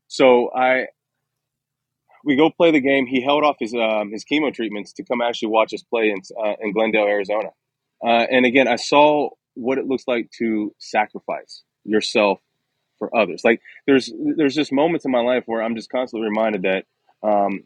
[0.07, 0.87] so I,
[2.23, 3.05] we go play the game.
[3.07, 6.17] He held off his, um, his chemo treatments to come actually watch us play in,
[6.43, 7.49] uh, in Glendale, Arizona.
[8.05, 12.39] Uh, and again, I saw what it looks like to sacrifice yourself
[12.97, 13.43] for others.
[13.43, 16.85] Like there's there's just moments in my life where I'm just constantly reminded that
[17.27, 17.63] um,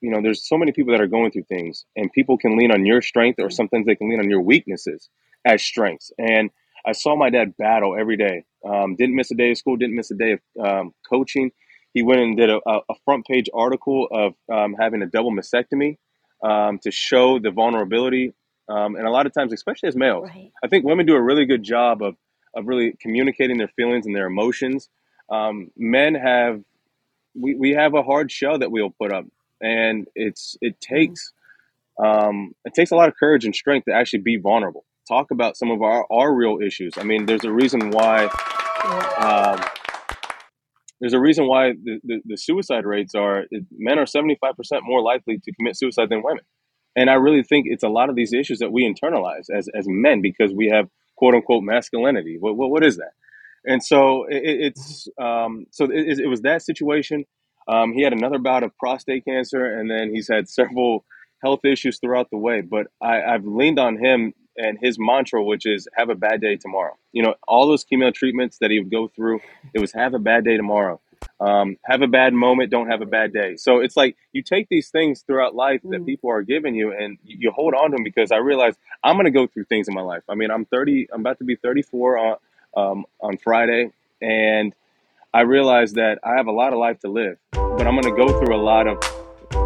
[0.00, 2.72] you know there's so many people that are going through things, and people can lean
[2.72, 5.08] on your strength, or sometimes they can lean on your weaknesses
[5.44, 6.12] as strengths.
[6.18, 6.50] And
[6.86, 8.44] I saw my dad battle every day.
[8.64, 9.76] Um, didn't miss a day of school.
[9.76, 11.52] Didn't miss a day of um, coaching.
[11.94, 15.98] He went and did a, a front page article of um, having a double mastectomy
[16.42, 18.34] um, to show the vulnerability.
[18.68, 20.52] Um, and a lot of times, especially as males, Right.
[20.64, 22.16] I think women do a really good job of
[22.54, 24.88] of really communicating their feelings and their emotions.
[25.30, 26.62] Um, men have
[27.34, 29.26] we, we have a hard shell that we'll put up,
[29.62, 31.32] and it's it hmm takes
[32.02, 34.84] um, it takes a lot of courage and strength to actually be vulnerable.
[35.10, 36.92] Talk about some of our, our real issues.
[36.96, 38.26] I mean, there's a reason why
[39.18, 39.60] um,
[41.00, 44.32] there's a reason why the, the, the suicide rates are men are 75%
[44.84, 46.44] more likely to commit suicide than women.
[46.94, 49.86] And I really think it's a lot of these issues that we internalize as, as
[49.88, 52.36] men because we have quote unquote masculinity.
[52.38, 53.12] What, what, what is that?
[53.64, 57.24] And so it, it's um, so it, it was that situation.
[57.68, 61.04] Um, he had another bout of prostate cancer, and then he's had several
[61.42, 62.62] health issues throughout the way.
[62.62, 66.56] But I, I've leaned on him and his mantra, which is "Have a bad day
[66.56, 69.40] tomorrow." You know, all those chemo treatments that he would go through,
[69.74, 71.00] it was "Have a bad day tomorrow."
[71.38, 73.56] Um, have a bad moment, don't have a bad day.
[73.56, 76.92] So it's like you take these things throughout life that mm people are giving you,
[76.92, 79.64] and you you hold on to them because I realize I'm going to go through
[79.64, 80.22] things in my life.
[80.28, 82.36] I mean, I'm 30, I'm about to be 34 on
[82.76, 84.74] um, on Friday, and
[85.32, 88.16] I realize that I have a lot of life to live, but I'm going to
[88.16, 88.98] go through a lot of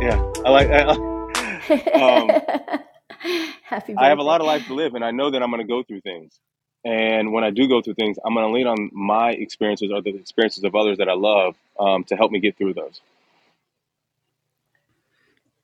[0.00, 0.20] yeah.
[0.44, 0.82] I like I,
[2.74, 2.80] um,
[3.64, 5.62] Happy I have a lot of life to live, and I know that I'm going
[5.62, 6.38] to go through things.
[6.84, 10.02] And when I do go through things, I'm going to lean on my experiences or
[10.02, 13.00] the experiences of others that I love um, to help me get through those.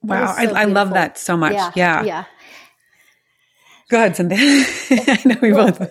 [0.03, 0.35] Wow.
[0.35, 1.71] is I, I love that so much.
[1.71, 1.73] Yeah.
[1.75, 2.07] Yeah.
[2.07, 2.25] Yeah.
[3.91, 4.39] Go ahead, Cynthia.
[4.91, 5.83] I know we Well, both.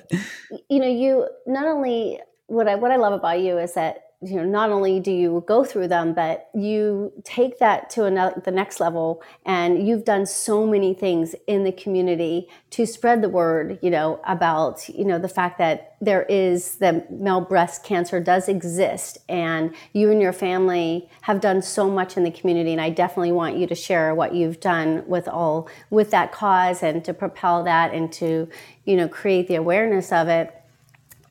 [0.69, 4.35] you know, you not only what I what I love about you is that you
[4.35, 8.51] know not only do you go through them, but you take that to another the
[8.51, 13.79] next level, and you've done so many things in the community to spread the word.
[13.81, 18.49] You know about you know the fact that there is that male breast cancer does
[18.49, 22.73] exist, and you and your family have done so much in the community.
[22.73, 26.83] And I definitely want you to share what you've done with all with that cause
[26.83, 28.49] and to propel that and to
[28.83, 30.53] you know create the awareness of it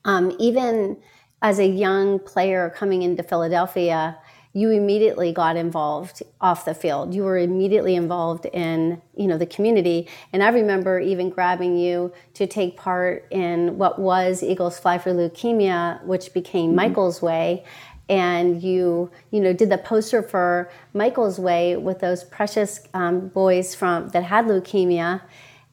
[0.05, 0.97] um, even
[1.43, 4.19] as a young player coming into Philadelphia,
[4.53, 7.15] you immediately got involved off the field.
[7.15, 12.13] You were immediately involved in you know the community, and I remember even grabbing you
[12.35, 17.65] to take part in what was Eagles Fly for Leukemia, which became hmm Michael's Way.
[18.11, 23.75] And you, you know, did the poster for Michael's Way with those precious um, boys
[23.75, 25.21] from that had leukemia.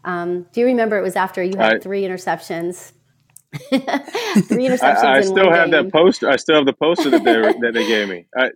[0.03, 2.91] Um, do you remember it was after you I, had three interceptions
[4.49, 6.29] three I interceptions I in still have that poster.
[6.29, 8.27] I still have the poster that they that they gave me.
[8.37, 8.49] I,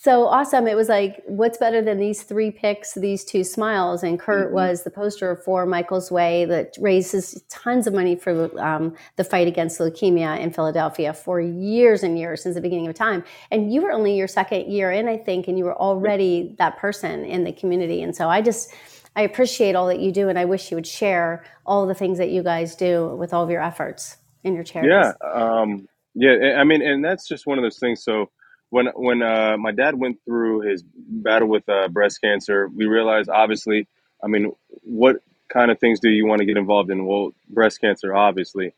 [0.00, 0.68] so awesome.
[0.68, 4.04] It was like, what's better than these three picks, these two smiles?
[4.04, 8.48] And Kurt hmm was the poster for Michael's Way that raises tons of money for
[8.60, 12.94] um, the fight against leukemia in Philadelphia for years and years since the beginning of
[12.94, 13.24] time.
[13.50, 16.78] And you were only your second year in, I think, and you were already that
[16.78, 18.00] person in the community.
[18.02, 18.72] And so I just,
[19.18, 22.18] I appreciate all that you do, and I wish you would share all the things
[22.18, 25.18] that you guys do with all of your efforts in your Yeah, charities.
[25.22, 26.56] um, yeah.
[26.58, 28.04] I mean, and that's just one of those things.
[28.04, 28.30] So
[28.70, 33.30] when when uh, my dad went through his battle with uh, breast cancer, we realized
[33.30, 33.88] obviously,
[34.24, 34.52] I mean,
[34.84, 37.06] what kind of things do you want to get involved in?
[37.06, 38.74] Well, breast cancer, obviously.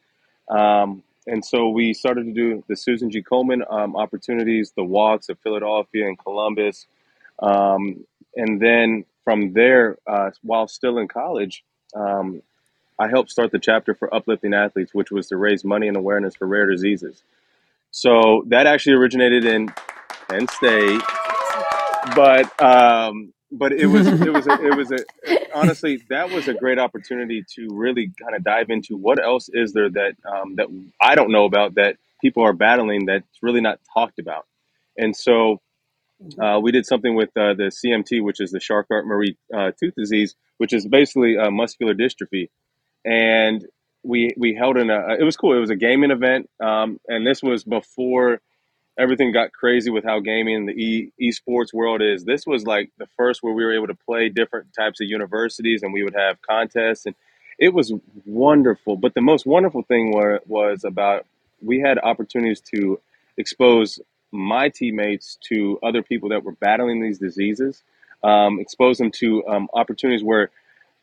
[0.48, 3.22] Um, and so we started to do the Susan G.
[3.22, 6.86] Komen um, opportunities, the walks of Philadelphia and Columbus.
[7.40, 12.42] Um, and then from there, uh, while still in college, um,
[12.98, 16.34] I helped start the chapter for Uplifting Athletes, which was to raise money and awareness
[16.36, 17.22] for rare diseases.
[17.90, 19.72] So that actually originated in
[20.28, 21.00] Penn State,
[22.14, 24.98] but um, but it was it was a, it was a
[25.54, 29.72] honestly that was a great opportunity to really kind of dive into what else is
[29.72, 30.68] there that um, that
[31.00, 34.46] I don't know about that people are battling that's really not talked about,
[34.96, 35.60] and so
[36.38, 40.34] uh, we did something with uh, the CMT, which is the Charcot-Marie uh, tooth disease,
[40.58, 42.48] which is basically uh, muscular dystrophy,
[43.04, 43.66] and
[44.02, 45.56] we we held in a it was cool.
[45.56, 48.40] It was a gaming event, um, and this was before
[48.98, 52.24] everything got crazy with how gaming the e esports world is.
[52.24, 55.82] This was like the first where we were able to play different types of universities,
[55.82, 57.14] and we would have contests, and
[57.58, 57.92] it was
[58.26, 58.96] wonderful.
[58.96, 61.26] But the most wonderful thing were, was about
[61.62, 63.00] we had opportunities to
[63.36, 64.00] expose
[64.32, 67.82] my teammates to other people that were battling these diseases,
[68.22, 70.50] um, expose them to um, opportunities where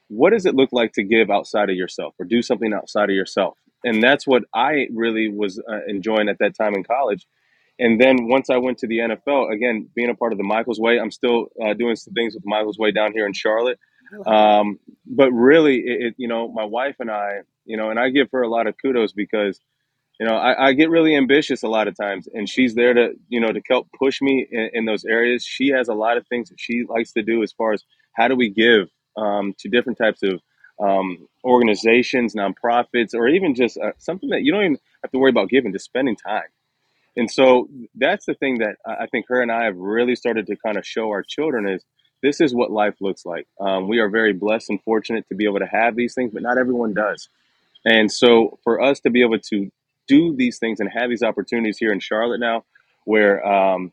[0.10, 3.16] what does it look like to give outside of yourself or do something outside of
[3.16, 3.58] yourself?
[3.84, 7.28] And that's what i really was uh, enjoying at that time in college.
[7.80, 10.80] And then once I went to the NFL, again, being a part of the Michaels
[10.80, 13.80] Way, I'm still uh, doing some things with Michaels Way down here in Charlotte.
[14.26, 18.10] Um, but really, it, it, you know, my wife and I, you know, and I
[18.10, 19.60] give her a lot of kudos because,
[20.19, 23.12] you know, I, I get really ambitious a lot of times, and she's there to,
[23.30, 25.45] you know, to help push me in, in those areas.
[25.45, 28.27] She has a lot of things that she likes to do as far as how
[28.27, 30.41] do we give um, to different types of
[30.82, 35.32] um, organizations, nonprofits, or even just uh, something that you don't even have to worry
[35.32, 36.43] about giving, just spending time
[37.17, 40.56] and so that's the thing that I think her and I have really started to
[40.56, 41.84] kind of show our children is
[42.23, 43.47] this is what life looks like.
[43.60, 46.43] Um, we are very blessed and fortunate to be able to have these things, but
[46.43, 47.30] not everyone does.
[47.86, 49.71] And so for us to be able to
[50.08, 52.63] do these things and have these opportunities here in Charlotte now,
[53.06, 53.91] where um,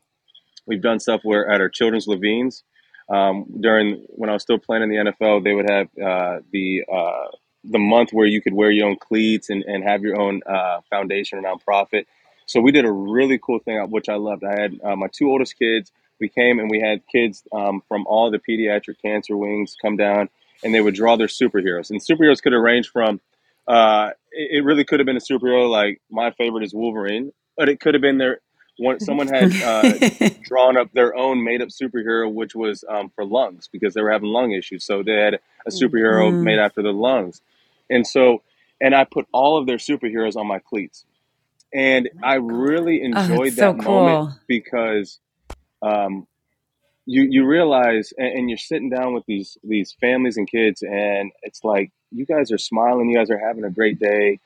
[0.65, 2.63] we've done stuff where at our children's Levines,
[3.09, 6.83] um, during when I was still playing in the NFL, they would have uh, the
[6.91, 7.27] uh,
[7.63, 10.81] the month where you could wear your own cleats and, and have your own uh,
[10.89, 12.05] foundation or nonprofit.
[12.45, 14.43] So we did a really cool thing, uh, which I loved.
[14.43, 15.91] I had uh, my two oldest kids.
[16.19, 20.29] We came and we had kids um, from all the pediatric cancer wings come down,
[20.63, 21.89] and they would draw their superheroes.
[21.89, 23.19] And superheroes could have ranged from,
[23.67, 27.69] uh, it, it really could have been a superhero like my favorite is Wolverine, but
[27.69, 28.39] it could have been their
[28.77, 28.99] one.
[28.99, 29.95] Someone had uh,
[30.43, 34.11] drawn up their own made up superhero, which was um, for lungs because they were
[34.11, 34.85] having lung issues.
[34.85, 36.41] So they had a superhero Mm.
[36.41, 37.41] made after the lungs,
[37.89, 38.41] and so
[38.81, 41.05] and I put all of their superheroes on my cleats
[41.73, 44.35] and I really Oh, enjoyed so that moment cool.
[44.47, 45.19] because
[45.81, 46.27] um,
[47.05, 51.31] you you realize, and, and you're sitting down with these these families and kids, and
[51.43, 54.39] it's like you guys are smiling, you guys are having a great day.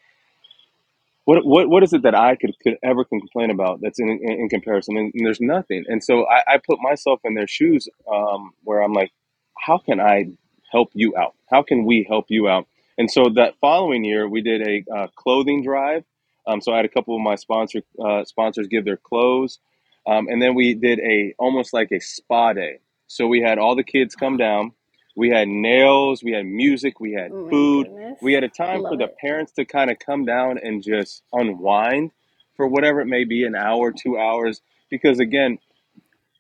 [1.25, 4.31] What what what is it that I could could ever complain about that's in in,
[4.41, 4.97] in comparison?
[4.97, 5.85] And, and there's nothing.
[5.87, 9.11] And so I, I put myself in their shoes, um, where I'm like,
[9.57, 10.31] how can I
[10.71, 11.35] help you out?
[11.49, 12.67] How can we help you out?
[12.97, 16.03] And so that following year, we did a uh, clothing drive.
[16.47, 19.59] Um, so I had a couple of my sponsor uh, sponsors give their clothes,
[20.07, 22.79] um, and then we did a almost like a spa day.
[23.07, 24.71] So we had all the kids come down.
[25.15, 28.19] We had nails, we had music, we had Oh my food, goodness.
[28.21, 29.17] we had a time for Love the it.
[29.19, 32.11] parents to kind of come down and just unwind
[32.55, 34.61] for whatever it may be, an hour, two hours.
[34.89, 35.57] Because again,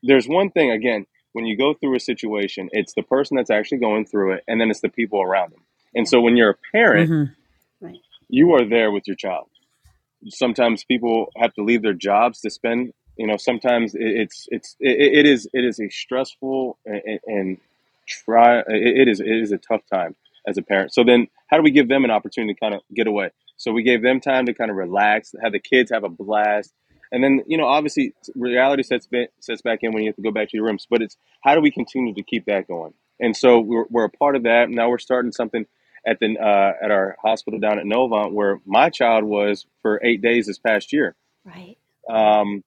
[0.03, 3.77] there's one thing again when you go through a situation it's the person that's actually
[3.77, 5.61] going through it and then it's the people around them
[5.95, 7.23] and so when you're a parent hmm
[7.81, 7.99] Right.
[8.27, 9.47] you are there with your child
[10.27, 14.69] sometimes people have to leave their jobs to spend you know sometimes it- it's it's
[14.79, 17.57] it, it is it is a stressful and, and
[18.07, 18.65] try it
[19.01, 20.15] it is it is a tough time
[20.47, 20.93] as a parent.
[20.93, 23.29] So then how do we give them an opportunity to kind of get away?
[23.57, 26.73] So we gave them time to kind of relax have the kids have a blast.
[27.11, 30.21] And then you know obviously reality sets ba- sets back in when you have to
[30.21, 32.93] go back to your rooms but it's how do we continue to keep that going?
[33.19, 34.69] And so we're, we're a part of that.
[34.69, 35.65] Now we're starting something
[36.07, 40.21] at the uh, at our hospital down at Novant where my child was for eight
[40.21, 41.15] days this past year.
[41.43, 41.77] Right.
[42.09, 42.63] Um,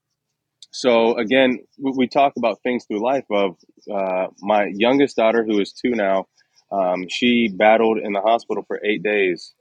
[0.72, 3.24] so again, we, we talk about things through life.
[3.30, 3.56] Of
[3.92, 6.26] uh, my youngest daughter, who is two now,
[6.70, 9.52] um, she battled in the hospital for eight days,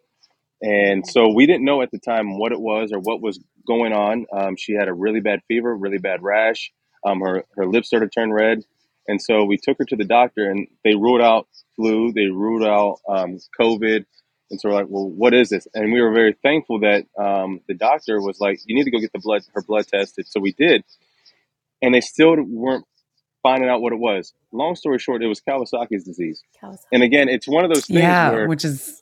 [0.61, 3.93] and so we didn't know at the time what it was or what was going
[3.93, 4.25] on.
[4.33, 6.71] Um, she had a really bad fever, really bad rash.
[7.05, 8.63] Um, her her lips started to turn red,
[9.07, 12.63] and so we took her to the doctor, and they ruled out flu, they ruled
[12.63, 14.05] out um, COVID,
[14.51, 15.67] and so we're like, well, what is this?
[15.73, 18.99] And we were very thankful that um, the doctor was like, you need to go
[18.99, 20.27] get the blood her blood tested.
[20.27, 20.83] So we did,
[21.81, 22.85] and they still weren't
[23.41, 24.33] finding out what it was.
[24.51, 26.43] Long story short, it was Kawasaki's disease.
[26.91, 29.01] And again, it's one of those things Yeah, where which is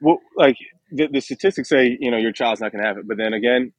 [0.00, 0.56] well, like
[0.90, 3.34] the, the statistics say you know your child's not going to have it, but then
[3.34, 3.72] again,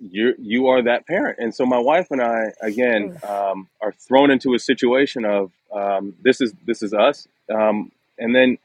[0.00, 4.30] you you are that parent, and so my wife and I again um, are thrown
[4.30, 8.56] into a situation of um, this is this is us, um, and then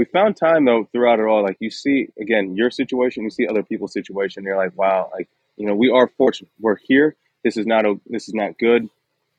[0.00, 1.42] we found time though throughout it all.
[1.42, 5.28] Like you see again your situation, you see other people's situation, you're like, wow, like
[5.56, 6.50] you know we are fortunate.
[6.58, 7.16] We're here.
[7.44, 8.88] This is not a this is not good,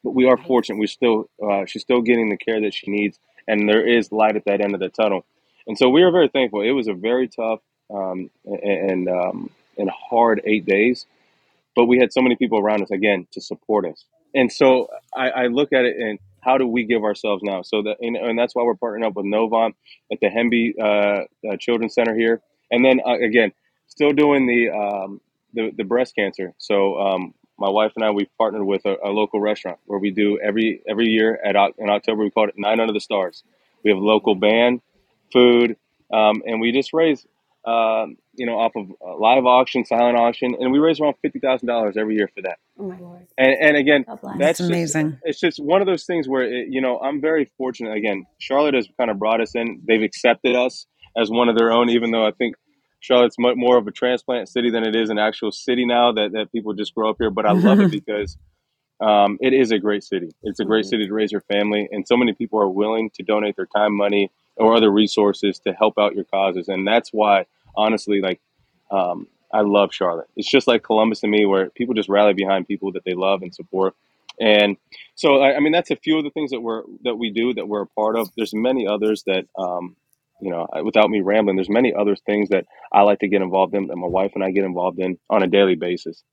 [0.04, 0.78] but we are fortunate.
[0.80, 4.36] We're still uh, she's still getting the care that she needs, and there is light
[4.36, 5.26] at that end of the tunnel.
[5.65, 6.62] And so we are very thankful.
[6.62, 11.08] It was a very tough um, and um, and hard eight days
[11.76, 14.06] but we had so many people around us again to support us.
[14.36, 17.62] And so I, I look at it and how do we give ourselves now?
[17.62, 19.73] So that and, and that's why we're partnering up with Novant
[20.12, 23.51] at the Hemby uh, uh, Children's Center here, and then uh, again,
[23.88, 25.21] still doing the um,
[25.54, 26.54] the, the breast cancer.
[26.58, 30.12] So um, my wife and I we've partnered with a, a local restaurant where we
[30.12, 33.43] do every every year at in October we call it Nine Under the Stars.
[33.84, 34.82] We have local band,
[35.32, 35.75] food,
[36.13, 37.25] um, and we just raise
[37.65, 41.39] um, you know off of a live auction, silent auction, and we raise around fifty
[41.39, 42.58] thousand dollars every year for that.
[42.80, 43.28] Oh my lord.
[43.38, 45.19] And and again, that's That's just amazing.
[45.24, 47.95] it's just one of those things where it, you know I'm very fortunate.
[47.95, 49.82] Again, Charlotte has kind of brought us in.
[49.88, 50.86] They've accepted us
[51.17, 52.56] as one of their own, even though I think
[53.02, 56.32] Charlotte's much more of a transplant city than it is an actual city now that,
[56.34, 57.30] that people just grow up here.
[57.32, 58.38] But I love it because
[59.02, 60.30] um, it is a great city.
[60.43, 60.89] It's a great Mhm.
[60.89, 63.95] city to raise your family, and so many people are willing to donate their time,
[63.95, 66.67] money, or other resources to help out your causes.
[66.67, 68.41] And that's why, honestly, like
[68.91, 70.27] um, I love Charlotte.
[70.35, 73.41] It's just like Columbus to me, where people just rally behind people that they love
[73.41, 73.95] and support.
[74.39, 74.77] And
[75.15, 77.53] so, I, I mean, that's a few of the things that we're that we do
[77.53, 78.29] that we're a part of.
[78.35, 79.45] There's many others that.
[79.57, 79.95] Um,
[80.43, 83.75] you know, without me rambling, there's many other things that I like to get involved
[83.75, 86.23] in, that my wife and I get involved in on a daily basis.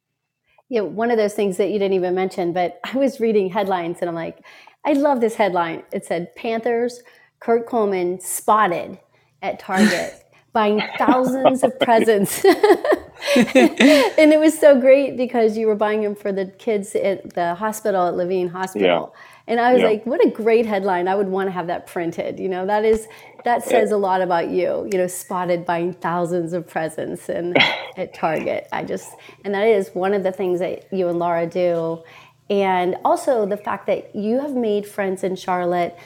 [0.71, 3.99] Yeah, one of those things that you didn't even mention, but I was reading headlines
[4.01, 4.45] and I'm like,
[4.85, 5.83] I love this headline.
[5.93, 7.03] It said Panthers,
[7.41, 8.99] Kurt Coleman spotted
[9.43, 12.45] at Target buying thousands of presents.
[13.37, 17.55] and it was so great because you were buying them for the kids at the
[17.55, 19.13] hospital at Levine Hospital.
[19.15, 19.21] Yeah.
[19.47, 19.89] And I was Yeah.
[19.89, 21.09] like, what a great headline.
[21.09, 22.39] I would want to have that printed.
[22.41, 23.07] You know, that is
[23.45, 27.57] that says a lot about you, you know, spotted buying thousands of presents and
[27.97, 28.69] at Target.
[28.73, 29.11] I just
[29.45, 32.03] and that is one of the things that you and Laura do.
[32.51, 35.97] And also the fact that you have made friends in Charlotte.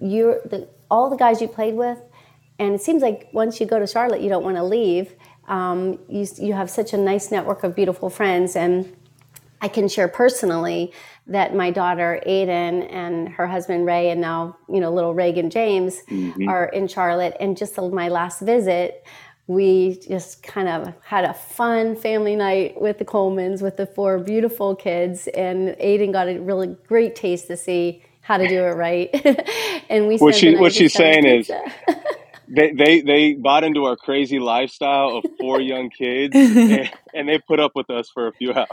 [0.00, 1.98] You're the all the guys you played with,
[2.58, 5.14] and it seems like once you go to Charlotte, you don't want to leave.
[5.46, 8.96] Um, you you have such a nice network of beautiful friends, and
[9.60, 10.92] I can share personally
[11.26, 16.02] that my daughter Aiden and her husband Ray, and now you know little Reagan James,
[16.48, 17.36] are in Charlotte.
[17.40, 19.04] And just my last visit,
[19.46, 24.18] we just kind of had a fun family night with the Colemans, with the four
[24.18, 28.74] beautiful kids, and Aiden got a really great taste to see how to do it
[28.74, 29.08] right.
[29.88, 31.50] and we What she what she's saying is
[32.48, 37.38] they, they they bought into our crazy lifestyle of four young kids and, and they
[37.38, 38.68] put up with us for a few hours.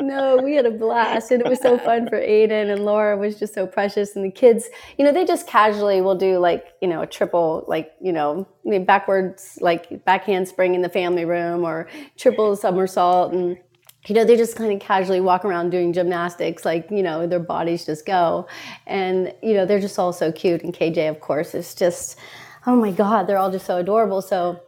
[0.00, 3.38] no, we had a blast, and it was so fun for Aiden and Laura was
[3.38, 6.88] just so precious, and the kids, you know, they just casually will do like you
[6.88, 8.46] know a triple, like you know,
[8.86, 13.58] backwards, like backhand spring in the family room or triple somersault, and
[14.08, 17.40] you know, they just kind of casually walk around doing gymnastics, like you know, their
[17.40, 18.46] bodies just go,
[18.86, 22.18] and you know, they're just all so cute, and KJ, of course, is just,
[22.66, 24.60] oh my God, they're all just so adorable, so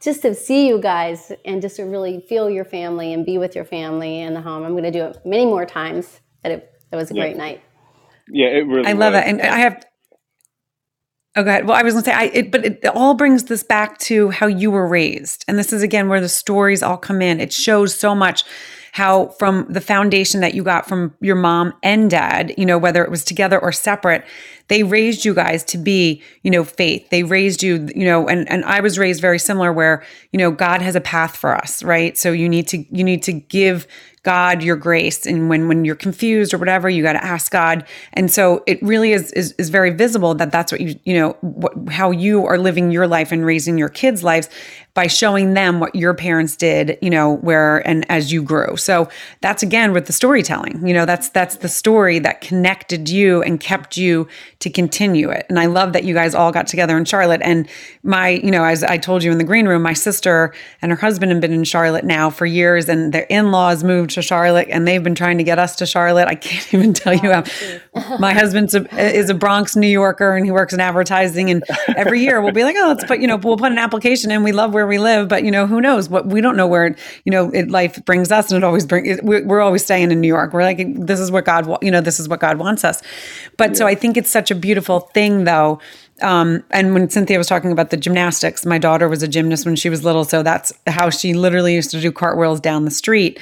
[0.00, 3.54] just to see you guys and just to really feel your family and be with
[3.56, 4.64] your family in the home.
[4.64, 7.22] I'm going to do it many more times, but it, it was a Yeah.
[7.22, 7.62] great night.
[8.28, 9.22] Yeah, it really I love was.
[9.24, 9.84] it, and I have.
[11.36, 11.66] Oh, go ahead.
[11.66, 14.30] Well, I was going to say, I, it, but it all brings this back to
[14.30, 17.40] how you were raised, and this is again where the stories all come in.
[17.40, 18.44] It shows so much
[18.94, 23.02] how from the foundation that you got from your mom and dad, you know, whether
[23.02, 24.24] it was together or separate,
[24.68, 27.10] they raised you guys to be, you know, faith.
[27.10, 30.52] They raised you, you know, and and I was raised very similar, where you know
[30.52, 32.16] God has a path for us, right?
[32.16, 33.88] So you need to you need to give
[34.24, 35.26] God your grace.
[35.26, 37.86] And when when you're confused or whatever, you got to ask God.
[38.14, 41.36] And so it really is, is is very visible that that's what you you know
[41.42, 44.48] what, how you are living your life and raising your kids' lives
[44.94, 48.76] by showing them what your parents did, you know, where and as you grew.
[48.76, 49.08] So
[49.40, 50.86] that's again with the storytelling.
[50.86, 54.26] You know, that's that's the story that connected you and kept you
[54.60, 55.44] to continue it.
[55.48, 57.42] And I love that you guys all got together in Charlotte.
[57.44, 57.68] And
[58.02, 60.96] my, you know, as I told you in the green room, my sister and her
[60.96, 64.86] husband have been in Charlotte now for years, and their in-laws moved to Charlotte, and
[64.86, 66.28] they've been trying to get us to Charlotte.
[66.28, 67.44] I can't even tell you how.
[68.18, 71.50] My husband is a Bronx New Yorker, and he works in advertising.
[71.50, 71.62] And
[71.96, 74.42] every year we'll be like, oh, let's put, you know, we'll put an application in.
[74.42, 76.96] We love where we live, but you know, who knows what we don't know where
[77.24, 79.20] you know it, life brings us, and it always brings.
[79.22, 80.52] We're, we're always staying in New York.
[80.52, 83.02] We're like, this is what God, you know, this is what God wants us.
[83.56, 85.80] But so I think it's such a beautiful thing, though,
[86.22, 89.76] Um, and when Cynthia was talking about the gymnastics, my daughter was a gymnast when
[89.76, 93.40] she was little, so that's how she literally used to do cartwheels down the street,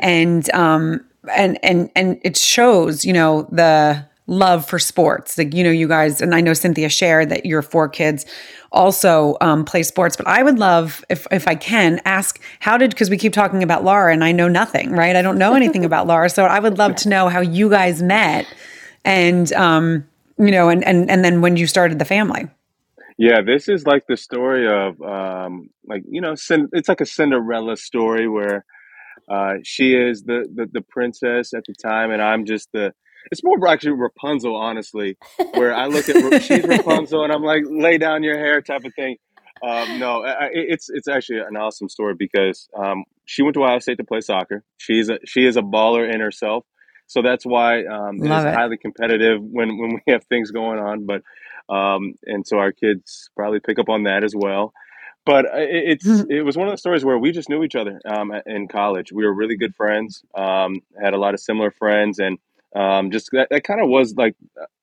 [0.00, 5.36] and um, and and and it shows, you know, the love for sports.
[5.38, 8.26] Like you know, you guys, and I know Cynthia shared that your four kids
[8.72, 10.16] also um, play sports.
[10.16, 13.62] But I would love, if if I can, ask how did because we keep talking
[13.62, 15.14] about Laura, and I know nothing, right?
[15.14, 18.02] I don't know anything about Laura, so I would love to know how you guys
[18.02, 18.46] met,
[19.04, 20.06] and um,
[20.38, 22.48] you know, and and and then when you started the family.
[23.18, 27.76] Yeah, this is like the story of um, like you know, it's like a Cinderella
[27.76, 28.64] story where
[29.30, 32.92] uh, she is the, the the princess at the time, and I'm just the.
[33.30, 35.16] It's more actually Rapunzel, honestly,
[35.52, 38.92] where I look at she's Rapunzel, and I'm like, lay down your hair type of
[38.94, 39.16] thing.
[39.62, 43.78] Um, no, I, it's it's actually an awesome story because um, she went to Ohio
[43.78, 44.64] State to play soccer.
[44.78, 46.64] She's a she is a baller in herself.
[47.06, 48.54] So that's why um, it is it.
[48.54, 51.06] highly competitive when, when we have things going on.
[51.06, 51.22] But
[51.72, 54.72] um, and so our kids probably pick up on that as well.
[55.30, 57.76] But uh, it, it's it was one of the stories where we just knew each
[57.76, 59.12] other um, in college.
[59.12, 60.24] We were really good friends.
[60.34, 62.38] Um, had a lot of similar friends, and
[62.74, 64.34] um, just that, that kind of was like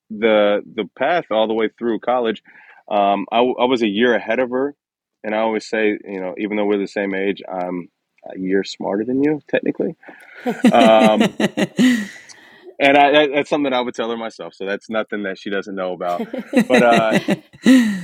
[0.09, 2.41] the the path all the way through college.
[2.89, 4.73] Um, I, I was a year ahead of her,
[5.21, 7.89] and I always say, you know, even though we're the same age, I'm
[8.33, 9.97] a year smarter than you technically.
[10.45, 11.21] Um,
[12.79, 14.53] and I, that's something I would tell her myself.
[14.53, 16.25] So that's nothing that she doesn't know about.
[16.69, 17.19] But uh,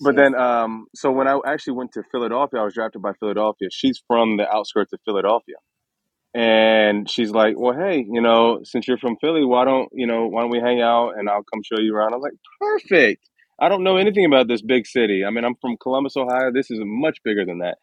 [0.00, 3.68] but then um, so when I actually went to Philadelphia, I was drafted by Philadelphia.
[3.72, 5.56] She's from the outskirts of Philadelphia,
[6.34, 10.26] and she's like, "Well, hey, you know, since you're from Philly, why don't you know
[10.28, 13.28] why don't we hang out and I'll come show you around?" I'm like, "Perfect."
[13.60, 15.24] I don't know anything about this big city.
[15.26, 16.50] I mean, I'm from Columbus, Ohio.
[16.52, 17.78] This is much bigger than that.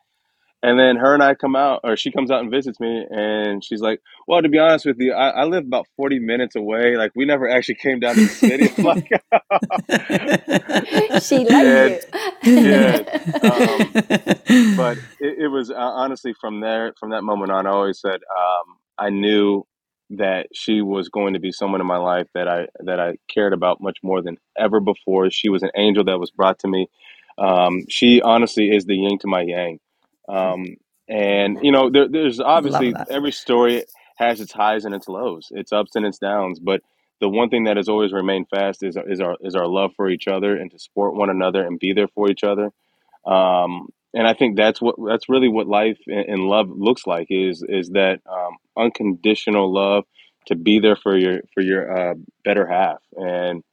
[0.63, 3.63] And then her and I come out, or she comes out and visits me, and
[3.63, 6.97] she's like, "Well, to be honest with you, I, I live about forty minutes away.
[6.97, 9.07] Like, we never actually came down to the city." I'm like,
[11.23, 12.07] she liked
[12.43, 13.03] and, yeah.
[13.43, 13.91] Um,
[14.77, 18.15] but it, it was uh, honestly from there, from that moment on, I always said
[18.15, 19.65] um, I knew
[20.11, 23.53] that she was going to be someone in my life that I that I cared
[23.53, 25.29] about much more than ever before.
[25.29, 26.87] She was an angel that was brought to me.
[27.37, 29.79] Um, she honestly is the yin to my yang.
[30.27, 33.09] Um, and you know, there, there's Love obviously that.
[33.09, 33.83] every story
[34.17, 36.59] has its highs and its lows, its ups and its downs.
[36.59, 36.81] But
[37.19, 40.09] the one thing that has always remained fast is is our is our love for
[40.09, 42.71] each other and to support one another and be there for each other.
[43.25, 47.27] Um, and I think that's what that's really what life and, and love looks like
[47.29, 50.05] is is that um, unconditional love
[50.47, 53.63] to be there for your for your uh, better half and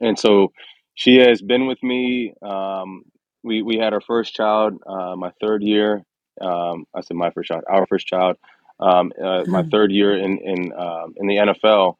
[0.00, 0.52] and so
[0.94, 2.34] she has been with me.
[2.42, 3.04] Um,
[3.42, 6.04] we we had our first child, uh, my third year.
[6.40, 8.36] Um, I said my first child, our first child,
[8.78, 11.96] um, uh, my third year in in um, in the NFL.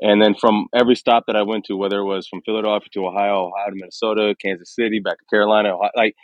[0.00, 3.06] And then from every stop that I went to, whether it was from Philadelphia to
[3.06, 6.14] Ohio, Ohio to Minnesota, Kansas City, back to Carolina, Ohio, like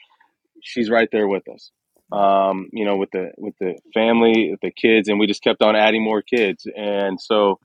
[0.63, 1.73] she's right there with us.
[2.13, 5.63] Um, you know, with the with the family, with the kids, and we just kept
[5.63, 6.67] on adding more kids.
[6.77, 7.59] And so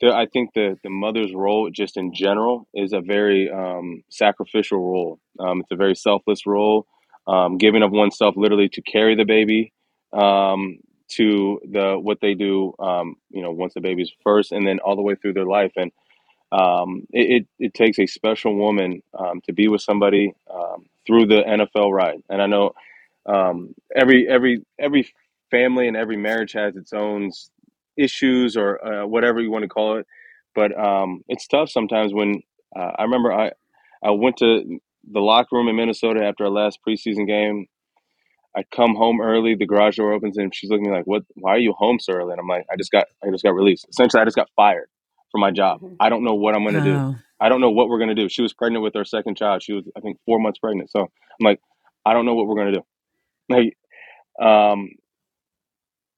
[0.00, 4.78] the, I think the the mother's role, just in general, is a very um, sacrificial
[4.78, 5.20] role.
[5.40, 6.86] Um, it's a very selfless role,
[7.26, 9.72] um, giving of oneself literally to carry the baby,
[10.12, 10.78] um,
[11.12, 12.74] to the what they do.
[12.78, 15.72] Um, you know, once the baby's first, and then all the way through their life.
[15.76, 15.92] And
[16.52, 21.26] um, it, it, it takes a special woman um, to be with somebody um, through
[21.26, 22.22] the NFL ride.
[22.30, 22.72] And I know
[23.26, 25.12] um, every every every
[25.50, 27.30] family and every marriage has its own
[27.98, 30.06] issues or uh, whatever you want to call it.
[30.54, 32.42] But um, it's tough sometimes when
[32.76, 33.52] uh, I remember I
[34.04, 34.80] I went to
[35.12, 37.66] the locker room in Minnesota after our last preseason game.
[38.56, 39.54] I come home early.
[39.56, 41.24] The garage door opens, and she's looking at me like, "What?
[41.36, 43.54] Why are you home so early?" And I'm like, "I just got I just got
[43.54, 43.86] released.
[43.90, 44.88] Essentially, I just got fired
[45.32, 45.80] from my job.
[45.82, 45.96] Mhm.
[46.00, 47.04] I don't know what I'm going to do.
[47.40, 49.62] I don't know what we're going to do." She was pregnant with her second child.
[49.62, 50.90] She was, I think, four months pregnant.
[50.90, 51.60] So I'm like,
[52.06, 52.86] "I don't know what we're going to do."
[53.50, 53.78] Like,
[54.40, 54.90] um,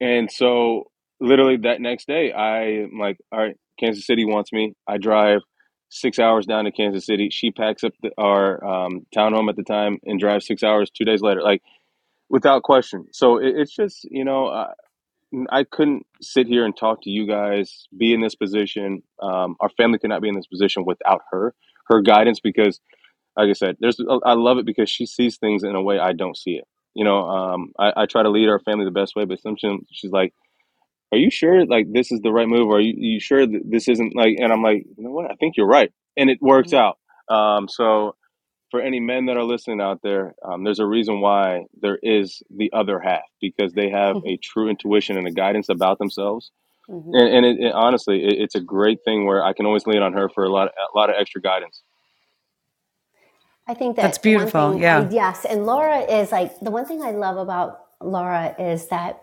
[0.01, 0.90] and so
[1.21, 4.73] literally that next day, I'm like, all right, Kansas City wants me.
[4.87, 5.41] I drive
[5.89, 7.29] six hours down to Kansas City.
[7.31, 11.05] She packs up the, our um, townhome at the time and drives six hours two
[11.05, 11.61] days later, like
[12.29, 13.07] without question.
[13.13, 14.73] So it, it's just, you know, uh,
[15.49, 19.03] I couldn't sit here and talk to you guys, be in this position.
[19.21, 21.53] Um, our family could not be in this position without her,
[21.87, 22.81] her guidance, because
[23.37, 26.13] like I said, there's I love it because she sees things in a way I
[26.13, 26.65] don't see it.
[26.93, 29.87] You know, um, I, I try to lead our family the best way, but sometimes
[29.91, 30.33] she's like,
[31.11, 32.69] "Are you sure like this is the right move?
[32.71, 35.31] Are you, you sure that this isn't like?" And I'm like, "You know what?
[35.31, 36.77] I think you're right," and it works Mhm.
[36.77, 36.97] out.
[37.35, 38.15] Um, so
[38.71, 42.41] for any men that are listening out there, um, there's a reason why there is
[42.55, 46.51] the other half because they have a true intuition and a guidance about themselves.
[46.89, 47.15] Mhm.
[47.15, 50.01] And, and it, it, honestly, it, it's a great thing where I can always lean
[50.01, 51.83] on her for a lot, a lot of extra guidance.
[53.67, 54.71] I think that That's beautiful.
[54.73, 55.07] thing, Yeah.
[55.07, 59.21] I, yes, and Laura is like the one thing I love about Laura is that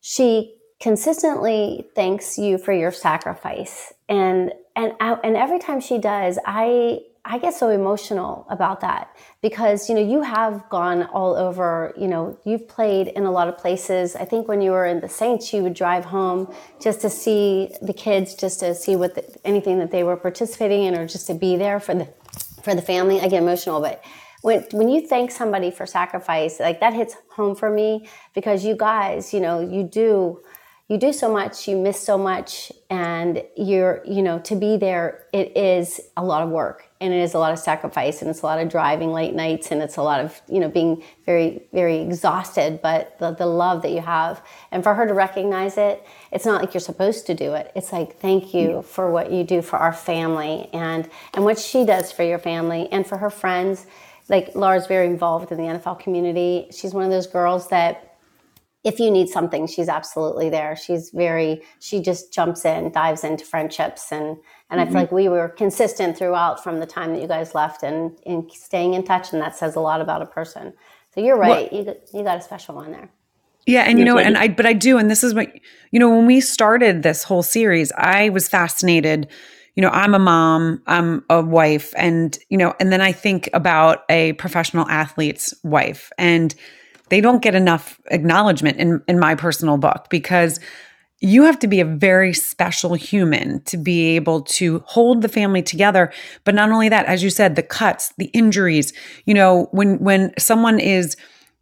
[0.00, 6.38] she consistently thanks you for your sacrifice, and and I, and every time she does,
[6.44, 11.94] I I get so emotional about that because you know you have gone all over.
[11.96, 14.16] You know you've played in a lot of places.
[14.16, 17.72] I think when you were in the Saints, you would drive home just to see
[17.80, 21.28] the kids, just to see what the, anything that they were participating in, or just
[21.28, 22.08] to be there for the
[22.62, 23.20] for the family.
[23.20, 24.02] I get emotional, but
[24.40, 28.76] when when you thank somebody for sacrifice, like that hits home for me because you
[28.76, 30.42] guys, you know, you do
[30.92, 35.24] you do so much, you miss so much, and you're, you know, to be there,
[35.32, 38.42] it is a lot of work and it is a lot of sacrifice and it's
[38.42, 41.62] a lot of driving late nights and it's a lot of, you know, being very,
[41.72, 44.42] very exhausted, but the, the love that you have.
[44.70, 47.72] And for her to recognize it, it's not like you're supposed to do it.
[47.74, 51.86] It's like, thank you for what you do for our family and, and what she
[51.86, 53.86] does for your family and for her friends.
[54.28, 56.66] Like Laura's very involved in the NFL community.
[56.70, 58.11] She's one of those girls that
[58.84, 60.76] if you need something, she's absolutely there.
[60.76, 64.10] She's very, she just jumps in, dives into friendships.
[64.10, 64.36] And,
[64.70, 64.96] and I feel mm-hmm.
[64.96, 68.94] like we were consistent throughout from the time that you guys left and, and staying
[68.94, 69.32] in touch.
[69.32, 70.72] And that says a lot about a person.
[71.14, 71.72] So you're right.
[71.72, 73.10] You, got, you got a special one there.
[73.66, 74.36] Yeah, and you know, and.
[74.36, 75.48] I, but I do, and this is what
[75.92, 76.10] you know.
[76.10, 79.28] When we started this whole series, I was fascinated.
[79.76, 83.48] You know, I'm a mom, I'm a wife, and you know, and then I think
[83.54, 86.52] about a professional athlete's wife, and
[87.12, 90.58] they don't get enough acknowledgement in in my personal book because
[91.20, 95.62] you have to be a very special human to be able to hold the family
[95.62, 96.10] together.
[96.44, 98.94] But not only that as you said the cuts the injuries
[99.26, 101.16] you know when when someone is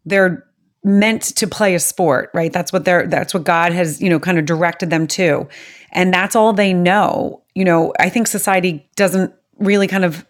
[0.07, 0.47] they're
[0.85, 2.53] meant to play a sport right?
[2.53, 5.49] That's what they're that's what god has you know kind of directed them to.
[5.91, 7.43] And that's all they know.
[7.57, 10.25] You know i think society doesn't really kind of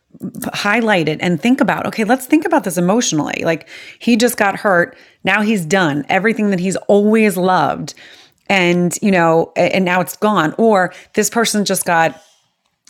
[0.52, 3.42] highlight it and think about okay let's think about this emotionally.
[3.44, 4.96] Like he just got hurt.
[5.24, 7.94] Now he's done everything that he's always loved.
[8.48, 10.54] And you know and now it's gone.
[10.58, 12.20] Or this person just got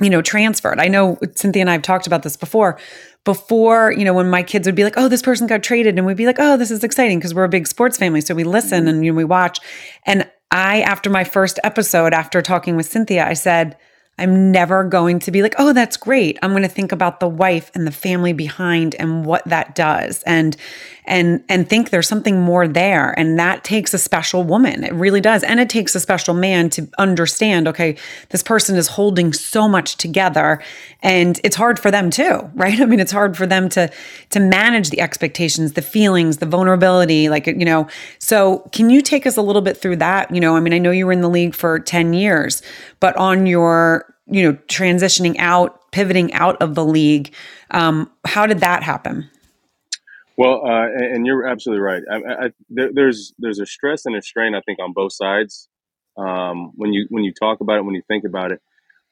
[0.00, 0.80] you know transferred.
[0.80, 2.78] I know cynthia and i have talked about this before.
[3.24, 5.98] Before you know when my kids would be like oh this person got traded.
[5.98, 8.22] And we'd be like oh this is exciting because we're a big sports family.
[8.22, 8.88] So we listen mm-hmm.
[8.88, 9.58] and you know we watch.
[10.04, 13.76] And i after my first episode after talking with cynthia i said
[14.20, 16.38] I'm never going to be like, oh, that's great.
[16.42, 20.22] I'm going to think about the wife and the family behind and what that does
[20.24, 20.56] and
[21.04, 23.18] and and think there's something more there.
[23.18, 24.84] And that takes a special woman.
[24.84, 25.42] It really does.
[25.42, 27.96] And it takes a special man to understand, okay,
[28.30, 30.62] this person is holding so much together
[31.02, 32.80] and it's hard for them too, right?
[32.80, 33.90] I mean, it's hard for them to
[34.30, 37.88] to manage the expectations, the feelings, the vulnerability, like, you know.
[38.18, 40.32] So, can you take us a little bit through that?
[40.34, 42.62] You know, I mean, I know you were in the league for 10 years,
[43.00, 47.34] but on your you know transitioning out pivoting out of the league
[47.72, 49.28] um, how did that happen
[50.36, 52.02] Well, uh, and, you're absolutely right.
[52.10, 55.68] I, I, there, there's there's a stress and a strain, I think, on both sides
[56.16, 58.62] um, when you when you talk about it, when you think about it.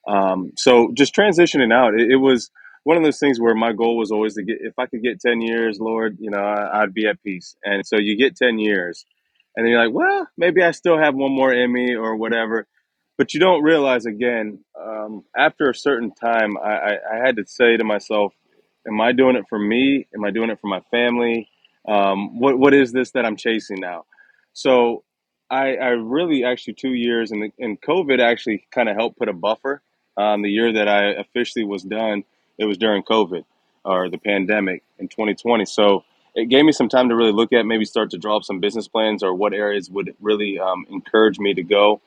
[0.07, 2.51] Um, so just transitioning out, it, it was
[2.83, 5.21] one of those things where my goal was always to get, if I could get
[5.21, 7.55] 10 years, Lord, you know, I, I'd be at peace.
[7.63, 9.05] And so you get 10 years
[9.55, 12.67] and then you're like, well, maybe I still have one more me or whatever.
[13.17, 17.45] But you don't realize again, um, after a certain time, I, I, I had to
[17.45, 18.33] say to myself,
[18.87, 20.07] am I doing it for me?
[20.13, 21.49] Am I doing it for my family?
[21.87, 24.05] Um, what, what is this that I'm chasing now?
[24.53, 25.03] So
[25.49, 29.33] I, I really actually two years and, and COVID actually kind of helped put a
[29.33, 29.81] buffer
[30.19, 32.23] um, the year that I officially was done,
[32.57, 33.45] it was during COVID
[33.85, 35.63] or the pandemic in 2020.
[35.65, 36.03] So
[36.35, 38.59] it gave me some time to really look at, maybe start to draw up some
[38.59, 42.01] business plans or what areas would really um, encourage me to go.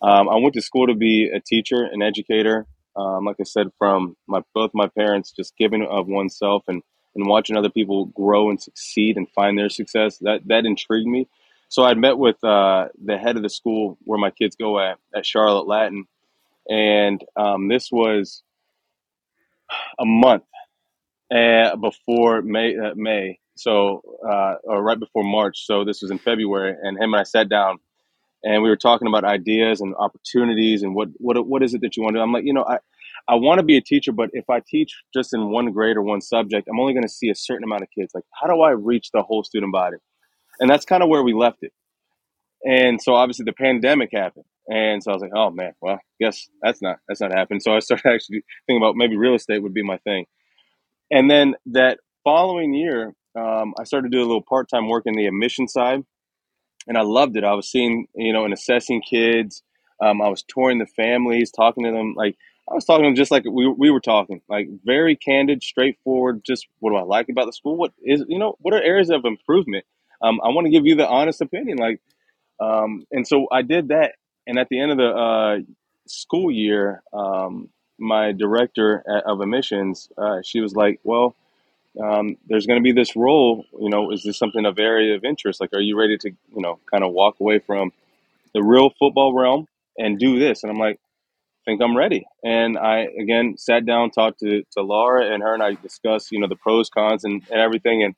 [0.00, 2.66] Um, I went to school to be a teacher, an educator.
[2.98, 6.82] Um, like I said, from my both my parents, just giving of oneself and
[7.14, 10.18] and watching other people grow and succeed and find their success.
[10.18, 11.28] That that intrigued me.
[11.68, 14.98] So I'd met with uh, the head of the school where my kids go at
[15.14, 16.06] at Charlotte Latin,
[16.68, 18.42] and um, this was
[19.98, 20.44] a month
[21.34, 22.76] uh, before May.
[22.76, 25.66] Uh, May, so uh, or right before March.
[25.66, 27.78] So this was in February, and him and I sat down
[28.42, 31.96] and we were talking about ideas and opportunities and what what what is it that
[31.96, 32.22] you want to do.
[32.22, 32.78] I'm like, you know, I
[33.28, 36.02] I want to be a teacher, but if I teach just in one grade or
[36.02, 38.12] one subject, I'm only going to see a certain amount of kids.
[38.14, 39.96] Like, how do I reach the whole student body?
[40.60, 41.72] And that's kind of where we left it.
[42.64, 44.46] And so obviously the pandemic happened.
[44.68, 47.60] And so I was like, oh man, well, guess that's not that's not happening.
[47.60, 50.26] So I started actually thinking about maybe real estate would be my thing.
[51.10, 55.04] And then that following year, um, I started to do a little part time work
[55.06, 56.02] in the admission side,
[56.86, 57.44] and I loved it.
[57.44, 59.62] I was seeing, you know, and assessing kids.
[60.00, 62.14] Um, I was touring the families, talking to them.
[62.16, 62.36] Like
[62.70, 66.42] I was talking to them just like we, we were talking, like very candid, straightforward.
[66.44, 67.76] Just what do I like about the school?
[67.76, 69.84] What is you know what are areas of improvement?
[70.22, 72.00] Um, I want to give you the honest opinion, like,
[72.60, 74.14] um, and so I did that.
[74.46, 75.58] And at the end of the uh,
[76.06, 77.68] school year, um,
[77.98, 81.36] my director of admissions, uh, she was like, "Well,
[82.02, 83.64] um, there's going to be this role.
[83.78, 85.60] You know, is this something of area of interest?
[85.60, 87.92] Like, are you ready to you know kind of walk away from
[88.54, 90.98] the real football realm and do this?" And I'm like
[91.68, 92.26] think I'm ready.
[92.42, 96.40] And I again sat down, talked to, to Laura and her and I discussed, you
[96.40, 98.02] know, the pros, cons and, and everything.
[98.02, 98.14] And,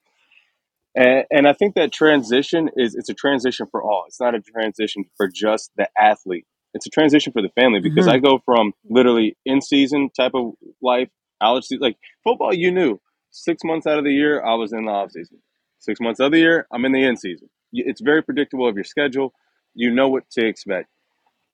[0.94, 4.04] and and I think that transition is it's a transition for all.
[4.06, 6.46] It's not a transition for just the athlete.
[6.74, 8.14] It's a transition for the family because mm-hmm.
[8.14, 11.08] I go from literally in season type of life,
[11.42, 13.00] college like football, you knew.
[13.30, 15.38] Six months out of the year, I was in the off season.
[15.78, 17.48] Six months out of the year, I'm in the in season.
[17.72, 19.32] It's very predictable of your schedule.
[19.74, 20.88] You know what to expect.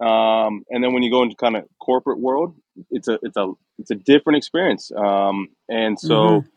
[0.01, 2.55] Um, and then when you go into kind of corporate world,
[2.91, 4.91] it's a it's a it's a different experience.
[4.97, 6.49] Um, and so mm-hmm.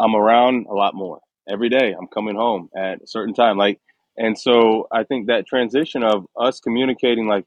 [0.00, 1.92] I'm around a lot more every day.
[1.92, 3.80] I'm coming home at a certain time, like,
[4.16, 7.44] and so I think that transition of us communicating, like,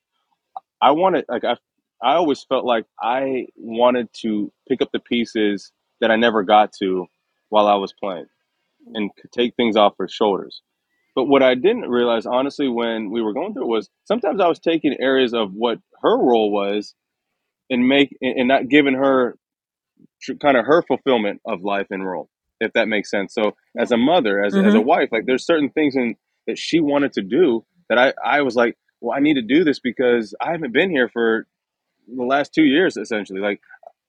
[0.82, 1.56] I wanted, like, I
[2.02, 5.72] I always felt like I wanted to pick up the pieces
[6.02, 7.08] that I never got to
[7.50, 8.26] while I was playing
[8.94, 10.62] and could take things off her shoulders.
[11.16, 14.48] But what I didn't realize, honestly, when we were going through it was sometimes I
[14.48, 16.96] was taking areas of what her role was
[17.70, 19.38] and make and not giving her
[20.42, 22.30] kind of her fulfillment of life and role,
[22.60, 23.34] if that makes sense.
[23.34, 24.88] So as a mother, as, as a mm-hmm.
[24.88, 26.16] wife, like there's certain things in
[26.48, 29.64] that she wanted to do that I, I was like, well, I need to do
[29.64, 31.46] this because I haven't been here for
[32.08, 33.40] the last two years, essentially.
[33.40, 33.62] Like,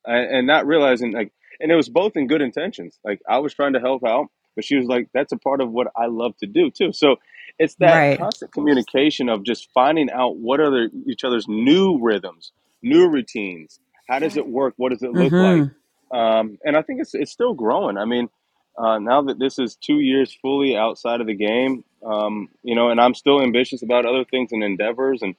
[0.05, 2.99] and not realizing like, and it was both in good intentions.
[3.05, 5.71] Like I was trying to help out but she was like, that's a part of
[5.71, 6.93] what I love to do too.
[6.93, 7.17] So
[7.59, 8.19] it's that right.
[8.19, 12.53] constant communication of just finding out what are the, each other's new rhythms,
[12.83, 13.81] new routines.
[14.09, 14.75] How does it work?
[14.77, 15.63] What does it look mm-hmm.
[15.63, 15.71] like?
[16.13, 17.97] Um, and I think it's it's still growing.
[17.97, 18.29] I mean,
[18.77, 22.91] uh, now that this is two years fully outside of the game, um, you know,
[22.91, 25.35] and I'm still ambitious about other things and endeavors, and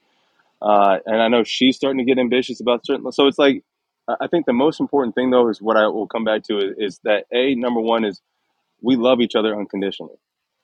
[0.60, 3.10] uh, and I know she's starting to get ambitious about certain.
[3.12, 3.62] So it's like,
[4.08, 6.74] I think the most important thing though is what I will come back to is,
[6.78, 8.20] is that a number one is
[8.80, 10.16] we love each other unconditionally.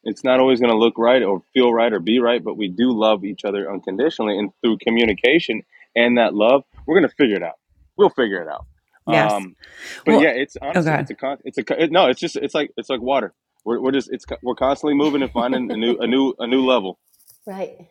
[0.05, 2.68] It's not always going to look right or feel right or be right, but we
[2.68, 4.38] do love each other unconditionally.
[4.38, 5.62] And through communication
[5.95, 7.59] and that love, we're going to figure it out.
[7.97, 8.66] We'll figure it out.
[9.09, 9.32] Yes.
[9.32, 9.57] Um,
[10.05, 12.36] but well, yeah, it's oh, honestly, it's a con- it's a it, no, it's just
[12.36, 13.34] it's like it's like water.
[13.64, 16.64] We're, we're just it's we're constantly moving and finding a new a new a new
[16.64, 16.99] level.
[17.47, 17.88] Right.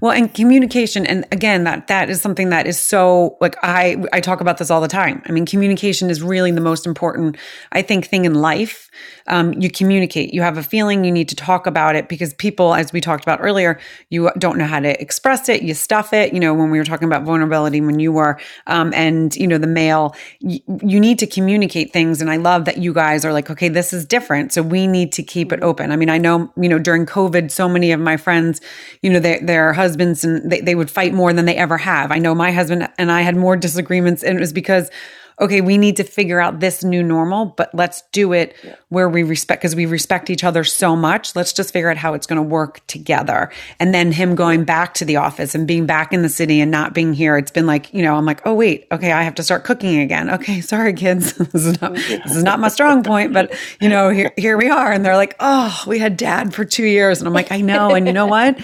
[0.00, 4.20] Well, and communication, and again, that that is something that is so like I I
[4.20, 5.22] talk about this all the time.
[5.26, 7.36] I mean, communication is really the most important,
[7.72, 8.90] I think, thing in life.
[9.26, 10.34] Um, you communicate.
[10.34, 11.04] You have a feeling.
[11.04, 14.58] You need to talk about it because people, as we talked about earlier, you don't
[14.58, 15.62] know how to express it.
[15.62, 16.32] You stuff it.
[16.32, 19.58] You know, when we were talking about vulnerability, when you were, um, and you know,
[19.58, 22.20] the male, you, you need to communicate things.
[22.20, 25.12] And I love that you guys are like, okay, this is different, so we need
[25.12, 25.90] to keep it open.
[25.90, 28.60] I mean, I know, you know, during COVID, so many of my friends,
[29.02, 31.78] you know, they they're their husbands and they, they would fight more than they ever
[31.78, 32.12] have.
[32.12, 34.90] I know my husband and I had more disagreements, and it was because
[35.40, 38.76] okay, we need to figure out this new normal, but let's do it yeah.
[38.88, 41.34] where we respect, because we respect each other so much.
[41.34, 43.50] Let's just figure out how it's going to work together.
[43.80, 46.70] And then him going back to the office and being back in the city and
[46.70, 47.36] not being here.
[47.36, 50.00] It's been like, you know, I'm like, oh, wait, okay, I have to start cooking
[50.00, 50.30] again.
[50.30, 51.32] Okay, sorry, kids.
[51.52, 54.68] this, is not, this is not my strong point, but, you know, here, here we
[54.70, 54.92] are.
[54.92, 57.18] And they're like, oh, we had dad for two years.
[57.20, 57.90] And I'm like, I know.
[57.94, 58.58] And you know what?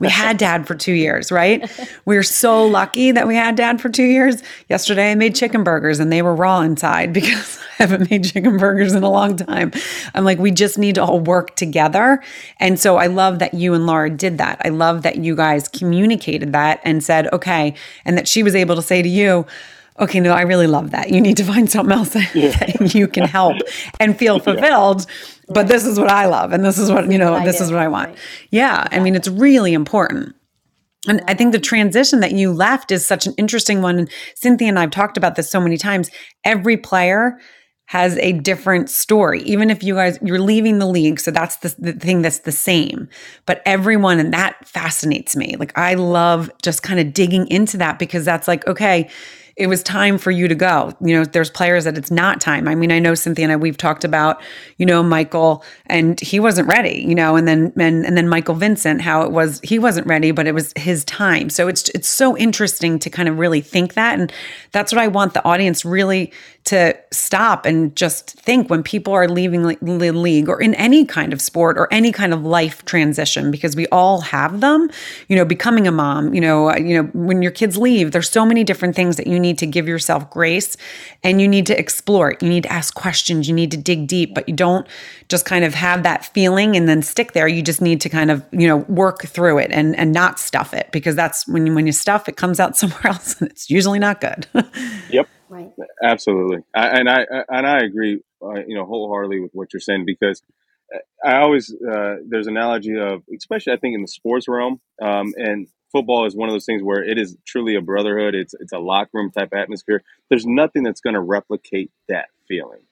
[0.00, 1.70] We had dad for two years, right?
[2.04, 4.42] We are so lucky that we had dad for two years.
[4.68, 8.24] Yesterday, I made chicken burgers and and they were raw inside because I haven't made
[8.24, 9.70] chicken burgers in a long time.
[10.12, 12.20] I'm like, we just need to all work together.
[12.58, 14.60] And so I love that you and Laura did that.
[14.64, 18.74] I love that you guys communicated that and said, okay, and that she was able
[18.74, 19.46] to say to you,
[20.00, 21.10] okay, no, I really love that.
[21.10, 22.56] You need to find something else that, yeah.
[22.56, 23.56] that you can help
[24.00, 25.06] and feel fulfilled.
[25.08, 25.36] Yeah.
[25.52, 27.34] But this is what I love, and this is what you know.
[27.34, 27.64] I this do.
[27.64, 28.10] is what I want.
[28.10, 28.18] Right.
[28.50, 30.36] Yeah, I mean, it's really important.
[31.08, 33.98] And I think the transition that you left is such an interesting one.
[33.98, 36.10] And Cynthia and I've talked about this so many times.
[36.44, 37.38] Every player
[37.86, 39.42] has a different story.
[39.42, 42.52] Even if you guys you're leaving the league, so that's the, the thing that's the
[42.52, 43.08] same.
[43.46, 45.56] But everyone, and that fascinates me.
[45.58, 49.10] Like I love just kind of digging into that because that's like okay
[49.60, 50.90] it was time for you to go.
[51.02, 52.66] You know, there's players that it's not time.
[52.66, 54.40] I mean, I know Cynthia and I, we've talked about,
[54.78, 58.54] you know, Michael and he wasn't ready, you know, and then, and, and then Michael
[58.54, 61.50] Vincent, how it was, he wasn't ready, but it was his time.
[61.50, 64.18] So it's, it's so interesting to kind of really think that.
[64.18, 64.32] And
[64.72, 66.32] that's what I want the audience really
[66.64, 71.32] to stop and just think when people are leaving the league or in any kind
[71.32, 74.90] of sport or any kind of life transition because we all have them
[75.28, 78.30] you know becoming a mom you know uh, you know when your kids leave there's
[78.30, 80.76] so many different things that you need need to give yourself grace
[81.22, 82.42] and you need to explore it.
[82.42, 83.48] You need to ask questions.
[83.48, 84.86] You need to dig deep, but you don't
[85.28, 87.48] just kind of have that feeling and then stick there.
[87.48, 90.72] You just need to kind of, you know, work through it and, and not stuff
[90.72, 93.68] it because that's when you, when you stuff, it comes out somewhere else and it's
[93.68, 94.46] usually not good.
[95.10, 95.28] Yep.
[95.50, 95.72] Right.
[96.02, 100.04] Absolutely, I, and I and I agree, uh, you know, wholeheartedly with what you're saying
[100.06, 100.42] because
[101.24, 105.34] I always uh, there's an analogy of, especially I think in the sports realm, um,
[105.36, 108.34] and football is one of those things where it is truly a brotherhood.
[108.34, 110.02] It's it's a locker room type atmosphere.
[110.30, 112.82] There's nothing that's going to replicate that feeling.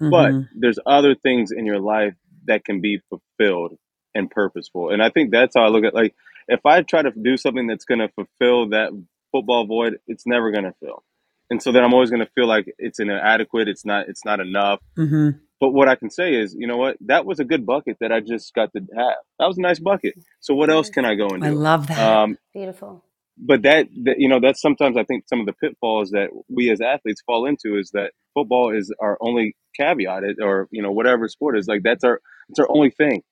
[0.00, 0.48] But Mhm.
[0.54, 2.14] there's other things in your life
[2.46, 3.78] that can be fulfilled
[4.14, 6.14] and purposeful, and I think that's how I look at like
[6.48, 8.90] if I try to do something that's going to fulfill that
[9.32, 11.04] football void, it's never going to fill,
[11.52, 13.68] and so then I'm always going to feel like it's inadequate.
[13.68, 14.08] It's not.
[14.08, 14.80] It's not enough.
[14.96, 15.38] Mhm.
[15.60, 16.96] But what I can say is, you know what?
[17.02, 19.16] That was a good bucket that I just got to have.
[19.38, 20.14] That was a nice bucket.
[20.40, 21.48] So what else can I go and do?
[21.48, 21.98] I love that.
[21.98, 23.04] Um, Beautiful.
[23.36, 26.70] but that, that, you know, that's sometimes I think some of the pitfalls that we
[26.70, 31.28] as athletes fall into is that football is our only caveat, or you know, whatever
[31.28, 33.22] sport is like that's our it's our only thing.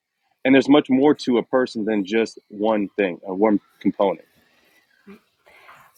[0.44, 4.26] And there's much more to a person than just one thing, or one component.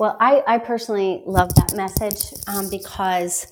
[0.02, 3.46] Well, I, I personally love that message um, because,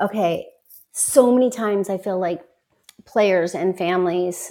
[0.00, 0.46] okay,
[0.92, 2.40] so many times I feel like
[3.04, 4.50] players and families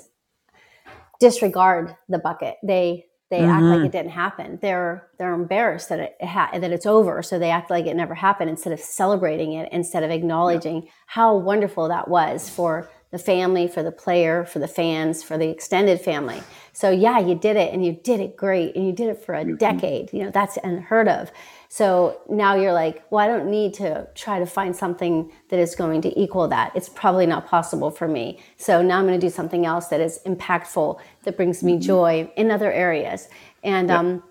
[1.20, 2.58] disregard the bucket.
[2.62, 3.86] They they act like Mhm.
[3.88, 4.60] it didn't happen.
[4.62, 8.14] They're they're embarrassed that it ha- that it's over, so they act like it never
[8.14, 13.68] happened instead of celebrating it, instead of acknowledging how wonderful that was for the family,
[13.68, 16.44] for the player, for the fans, for the extended family.
[16.74, 19.36] So yeah, you did it, and you did it great, and you did it for
[19.36, 19.56] a mm-hmm.
[19.56, 20.12] decade.
[20.12, 21.32] You know that's unheard of.
[21.70, 25.76] So now you're like, well, I don't need to try to find something that is
[25.76, 26.72] going to equal that.
[26.76, 28.40] It's probably not possible for me.
[28.58, 31.82] So now I'm going to do something else that is impactful, that brings me mm-hmm.
[31.82, 33.28] joy in other areas.
[33.64, 34.24] And um,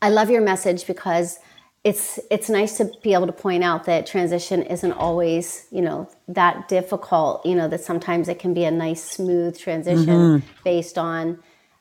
[0.00, 1.40] I love your message because
[1.82, 6.08] it's it's nice to be able to point out that transition isn't always you know
[6.28, 7.46] that difficult.
[7.46, 10.46] You know that sometimes it can be a nice smooth transition mm-hmm.
[10.64, 11.38] based on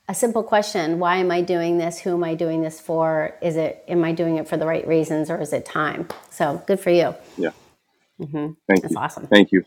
[0.08, 3.56] a simple question why am i doing this who am i doing this for is
[3.56, 6.80] it am i doing it for the right reasons or is it time so good
[6.80, 7.52] for you Yeah.
[8.20, 8.52] Mm-hmm.
[8.68, 9.00] Thank that's you.
[9.00, 9.64] awesome Thank you.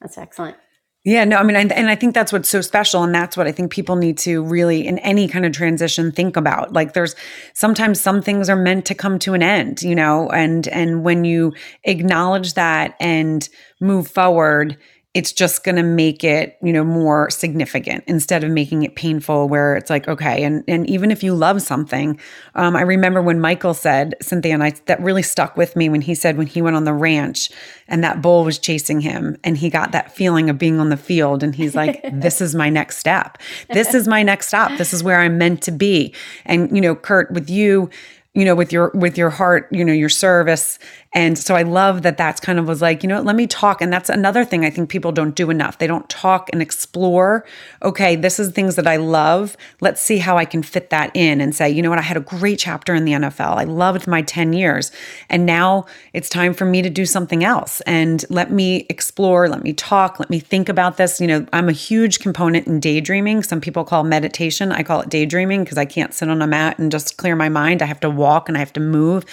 [0.00, 0.56] that's excellent
[1.04, 3.02] Yeah, no, I mean, and, and I think that's what's so special.
[3.04, 6.36] And that's what I think people need to really, in any kind of transition, think
[6.36, 6.72] about.
[6.72, 7.14] Like there's
[7.54, 11.24] sometimes some things are meant to come to an end, you know, and, and when
[11.24, 11.54] you
[11.84, 13.48] acknowledge that and
[13.80, 14.76] move forward,
[15.14, 19.48] it's just going to make it, you know, more significant instead of making it painful
[19.48, 20.44] where it's like, okay.
[20.44, 22.20] And, and even if you love something,
[22.54, 26.02] um, I remember when Michael said, Cynthia and I, that really stuck with me when
[26.02, 27.50] he said, when he went on the ranch
[27.88, 30.96] and that bull was chasing him and he got that feeling of being on the
[30.98, 33.38] field and he's like, this is my next step.
[33.70, 34.76] This is my next stop.
[34.76, 36.14] This is where I'm meant to be.
[36.44, 37.88] And, you know, Kurt, with you,
[38.34, 40.78] you know with your with your heart you know your service.
[41.14, 43.80] And so i love that that's kind of was like you know let me talk.
[43.80, 45.78] And that's another thing i think people don't do enough.
[45.78, 47.44] They don't talk and explore
[47.82, 49.56] okay this is things that i love.
[49.80, 52.18] Let's see how i can fit that in and say you know what i had
[52.18, 54.92] a great chapter in the nfl i loved my 10 years.
[55.30, 57.80] And now it's time for me to do something else.
[57.82, 61.18] And let me explore let me talk let me think about this.
[61.18, 63.42] You know i'm a huge component in daydreaming.
[63.42, 64.70] Some people call meditation.
[64.70, 67.48] I call it daydreaming because i can't sit on a mat and just clear my
[67.48, 67.80] mind.
[67.80, 69.24] I have to walk and i have to move.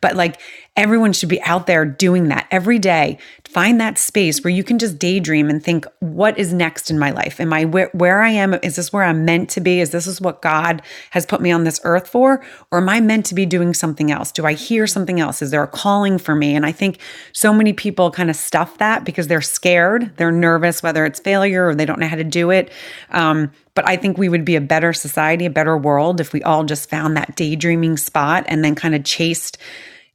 [0.00, 0.40] But like
[0.76, 3.18] everyone should be out there doing that every day
[3.56, 7.10] find that space where you can just daydream and think what is next in my
[7.10, 7.40] life?
[7.40, 8.52] Am i where, where i am?
[8.62, 9.80] Is this where i'm meant to be?
[9.80, 10.82] Is this is what god
[11.12, 12.44] has put me on this earth for?
[12.70, 14.30] Or am i meant to be doing something else?
[14.30, 15.40] Do i hear something else?
[15.40, 16.54] Is there a calling for me?
[16.54, 16.98] And i think
[17.32, 21.66] so many people kind of stuff that because they're scared they're nervous whether it's failure
[21.68, 22.70] or they don't know how to do it.
[23.10, 26.42] Um, but I think we would be a better society, a better world if we
[26.42, 29.56] all just found that daydreaming spot and then kind of chased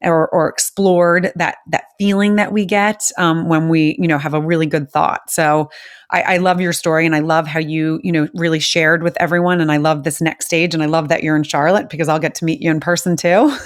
[0.04, 4.34] or, or explored that that feeling that we get um, when we you know have
[4.34, 5.30] a really good thought.
[5.30, 5.70] So
[6.12, 9.16] I, I love your story and I love how you you know really shared with
[9.20, 12.08] everyone and I love this next stage and I love that you're in Charlotte because
[12.10, 13.56] I'll get to meet you in person too.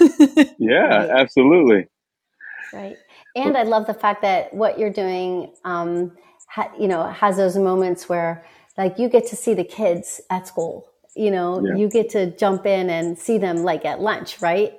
[0.58, 1.86] Yeah, absolutely.
[2.72, 2.96] right
[3.36, 6.12] and i love the fact that what you're doing um,
[6.48, 8.44] ha, you know has those moments where
[8.78, 11.76] like you get to see the kids at school you know Yeah.
[11.76, 14.72] you get to jump in and see them like at lunch right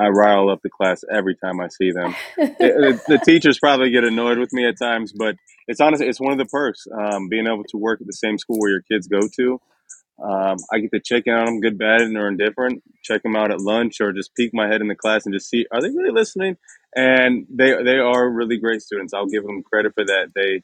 [0.00, 2.14] I rile up the class every time I see them.
[2.38, 5.36] It- it- the teachers probably get annoyed with me at times, but
[5.68, 8.38] it's honestly it's one of the perks um, being able to work at the same
[8.38, 9.60] school where your kids go to.
[10.22, 12.82] Um, I get to check in on them, good, bad, and or indifferent.
[13.02, 15.48] Check them out at lunch, or just peek my head in the class and just
[15.48, 16.56] see are they really listening?
[16.94, 19.14] And they they are really great students.
[19.14, 20.32] I'll give them credit for that.
[20.34, 20.62] They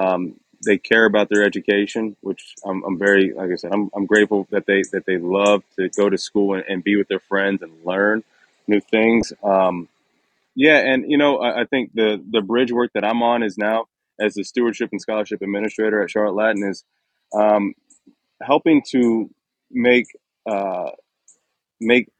[0.00, 4.06] um, they care about their education, which I'm, I'm very like I said I'm, I'm
[4.06, 7.20] grateful that they that they love to go to school and, and be with their
[7.20, 8.22] friends and learn
[8.68, 9.32] new things.
[9.42, 9.88] Um,
[10.54, 13.56] Yeah, and you know, I, I think the the bridge work that I'm on is
[13.58, 13.86] now
[14.20, 16.84] as the stewardship and scholarship administrator at Charlotte Latin is
[17.34, 17.74] um,
[18.42, 19.30] helping to
[19.70, 20.06] make
[20.50, 20.90] uh,
[21.80, 22.10] make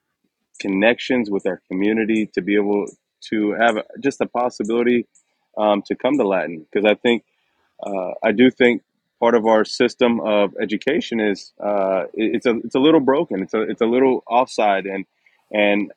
[0.60, 2.86] connections with our community to be able
[3.30, 5.06] to have just a possibility
[5.58, 7.24] um, to come to Latin because I think
[7.84, 8.82] uh, I do think
[9.20, 13.42] part of our system of education is uh, it- it's a it's a little broken.
[13.42, 15.06] It's a it's a little offside, and
[15.52, 15.92] and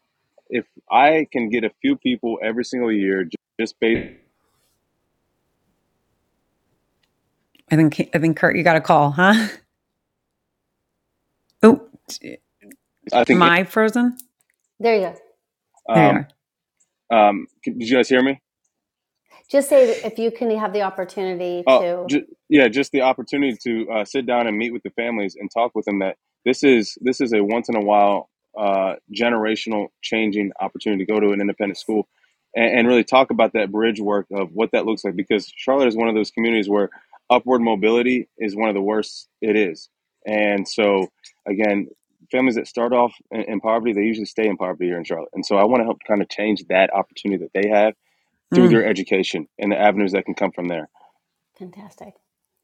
[0.50, 3.30] if I can get a few people every single year
[3.60, 4.18] just based,
[7.72, 9.48] I think I think Kurt, you got a call, huh?
[11.64, 11.82] Oh,
[13.14, 13.30] I think.
[13.38, 14.18] am I frozen?
[14.80, 15.16] There you go.
[15.94, 16.28] There Um,
[17.12, 17.30] are.
[17.30, 18.42] um, did you guys hear me?
[19.50, 22.06] Just say if you can have the opportunity Oh, to.
[22.10, 25.50] ju- yeah, just the opportunity to uh, sit down and meet with the families and
[25.52, 26.00] talk with them.
[26.00, 31.12] That this is this is a once in a while uh, generational changing opportunity to
[31.12, 32.08] go to an independent school
[32.56, 35.16] and, and really talk about that bridge work of what that looks like.
[35.16, 36.90] Because Charlotte is one of those communities where
[37.30, 39.90] upward mobility is one of the worst it is,
[40.26, 41.08] and so
[41.48, 41.88] again,
[42.32, 45.30] families that start off in, in poverty they usually stay in poverty here in Charlotte.
[45.34, 47.94] And so I want to help kind of change that opportunity that they have
[48.54, 48.72] through Mm.
[48.72, 50.90] their education and the avenues that can come from there.
[51.60, 52.14] Fantastic.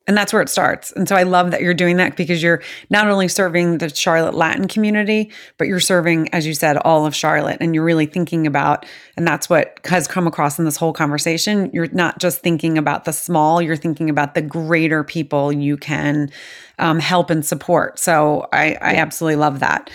[0.06, 0.92] And that's where it starts.
[0.92, 4.34] And so I love that you're doing that because you're not only serving the Charlotte
[4.34, 7.58] Latin community, but you're serving, as you said, all of Charlotte.
[7.62, 8.86] And you're really thinking about,
[9.16, 11.70] and that's what has come across in this whole conversation.
[11.74, 16.30] You're not just thinking about the small, you're thinking about the greater people you can
[16.80, 17.98] um, help and support.
[17.98, 19.90] So I, I absolutely love that.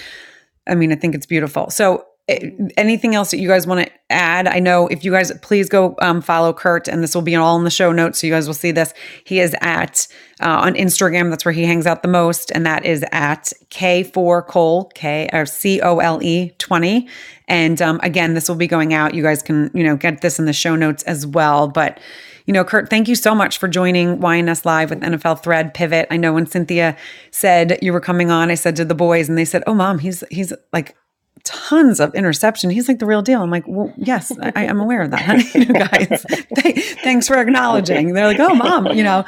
[0.66, 1.70] I mean, I think it's beautiful.
[1.70, 4.46] So, anything else that you guys want to add?
[4.46, 7.56] I know if you guys please go um, follow Kurt, and this will be all
[7.56, 8.92] in the show notes, so you guys will see this.
[9.24, 10.06] He is at
[10.40, 11.30] uh, on Instagram.
[11.30, 15.46] That's where he hangs out the most, and that is at K4 Cole K or
[15.46, 17.08] C O L E twenty.
[17.48, 19.14] And um, again, this will be going out.
[19.14, 21.98] You guys can you know get this in the show notes as well, but.
[22.46, 26.06] You know, Kurt, thank you so much for joining YNS Live with NFL Thread Pivot.
[26.10, 26.96] I know when Cynthia
[27.30, 29.98] said you were coming on, I said to the boys, and they said, "Oh, mom,
[29.98, 30.96] he's he's like
[31.44, 32.70] tons of interception.
[32.70, 35.66] He's like the real deal." I'm like, "Well, yes, I, I'm aware of that, you
[35.66, 36.24] guys.
[36.56, 39.24] Th- thanks for acknowledging." They're like, "Oh, mom, you know."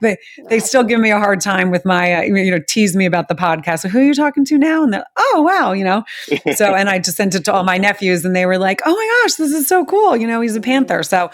[0.00, 0.16] They
[0.48, 3.28] they still give me a hard time with my uh, you know tease me about
[3.28, 3.80] the podcast.
[3.80, 4.82] So who are you talking to now?
[4.82, 6.04] And they're oh wow you know.
[6.54, 8.94] So and I just sent it to all my nephews and they were like oh
[8.94, 11.02] my gosh this is so cool you know he's a Panther.
[11.02, 11.30] So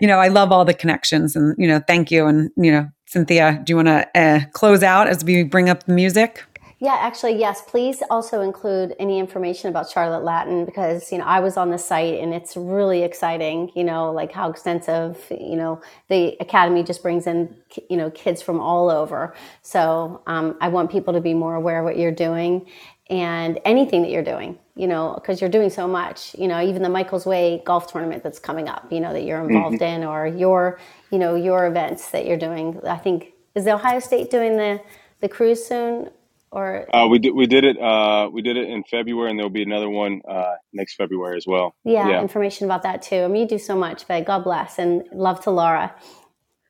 [0.00, 2.88] you know I love all the connections and you know thank you and you know
[3.06, 6.44] Cynthia do you want to uh, close out as we bring up the music?
[6.86, 7.62] Yeah, actually, yes.
[7.62, 11.78] Please also include any information about Charlotte Latin because you know I was on the
[11.78, 13.72] site and it's really exciting.
[13.74, 15.20] You know, like how extensive.
[15.28, 17.56] You know, the academy just brings in
[17.90, 19.34] you know kids from all over.
[19.62, 22.64] So um, I want people to be more aware of what you're doing
[23.10, 24.56] and anything that you're doing.
[24.76, 26.36] You know, because you're doing so much.
[26.38, 28.92] You know, even the Michael's Way golf tournament that's coming up.
[28.92, 30.78] You know that you're involved in, or your
[31.10, 32.80] you know your events that you're doing.
[32.86, 34.80] I think is the Ohio State doing the
[35.20, 36.10] the cruise soon
[36.52, 39.50] or Uh, we did we did it uh, we did it in February, and there'll
[39.50, 41.76] be another one uh, next February as well.
[41.84, 42.22] yeah, Yeah.
[42.22, 43.22] information about that too.
[43.22, 45.94] I mean, you do so much, but God bless and love to Laura.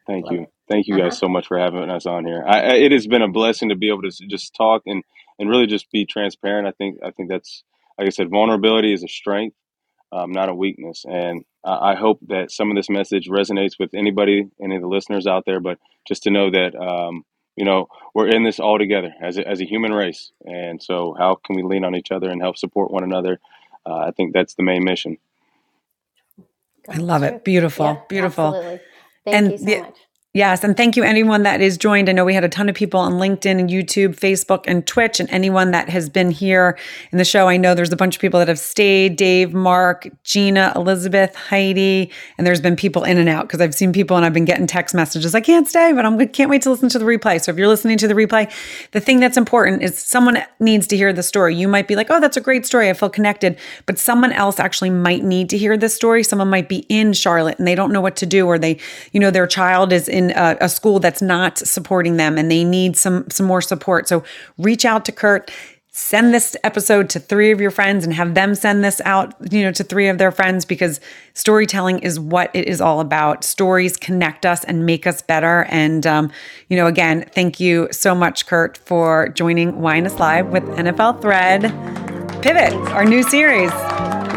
[0.06, 2.44] Thank you, thank you guys so much for having us on here.
[2.46, 5.04] I, I, it has been a blessing to be able to s- just talk and
[5.38, 6.68] and really just be transparent.
[6.68, 7.64] I think I think that's
[7.98, 9.56] like I said, vulnerability is a strength,
[10.12, 13.94] um, not a weakness, and I, I hope that some of this message resonates with
[13.94, 15.60] anybody, any of the listeners out there.
[15.60, 16.74] But just to know that.
[16.76, 17.24] Um,
[17.56, 21.14] you know, we're in this all together as a, as a human race, and so
[21.18, 23.40] how can we lean on each other and help support one another?
[23.86, 25.18] Uh, I think that's the main mission.
[26.88, 27.44] I love it.
[27.44, 28.46] Beautiful, Yeah, beautiful.
[28.46, 28.80] Absolutely.
[29.24, 29.98] Thank And you so the- much.
[30.36, 32.10] Yes, and thank you anyone that is joined.
[32.10, 35.18] I know we had a ton of people on LinkedIn and YouTube, Facebook, and Twitch,
[35.18, 36.78] and anyone that has been here
[37.10, 37.48] in the show.
[37.48, 42.10] I know there's a bunch of people that have stayed: Dave, Mark, Gina, Elizabeth, Heidi,
[42.36, 44.66] and there's been people in and out because I've seen people and I've been getting
[44.66, 45.34] text messages.
[45.34, 47.42] I can't stay, but I'm can't wait to listen to the replay.
[47.42, 48.52] So if you're listening to the replay,
[48.90, 51.56] the thing that's important is someone needs to hear the story.
[51.56, 52.90] You might be like, "Oh, that's a great story.
[52.90, 53.56] I feel connected,"
[53.86, 56.22] but someone else actually might need to hear this story.
[56.22, 58.76] Someone might be in Charlotte and they don't know what to do, or they,
[59.12, 62.64] you know, their child is in a, a school that's not supporting them and they
[62.64, 64.08] need some some more support.
[64.08, 64.24] So
[64.58, 65.50] reach out to Kurt.
[65.90, 69.62] Send this episode to three of your friends and have them send this out, you
[69.62, 71.00] know, to three of their friends because
[71.32, 73.44] storytelling is what it is all about.
[73.44, 75.64] Stories connect us and make us better.
[75.70, 76.30] And, um,
[76.68, 81.62] you know, again, thank you so much, Kurt, for joining Winus Live with NFL Thread
[82.42, 83.72] Pivot, our new series.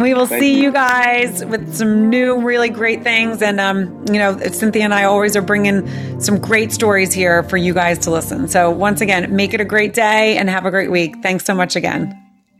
[0.02, 0.64] We will Thank see you.
[0.64, 3.42] you guys with some new, really great things.
[3.42, 7.58] And, um, you know, Cynthia and I always are bringing some great stories here for
[7.58, 8.48] you guys to listen.
[8.48, 11.22] So, once again, make it a great day and have a great week.
[11.22, 12.29] Thanks so much again.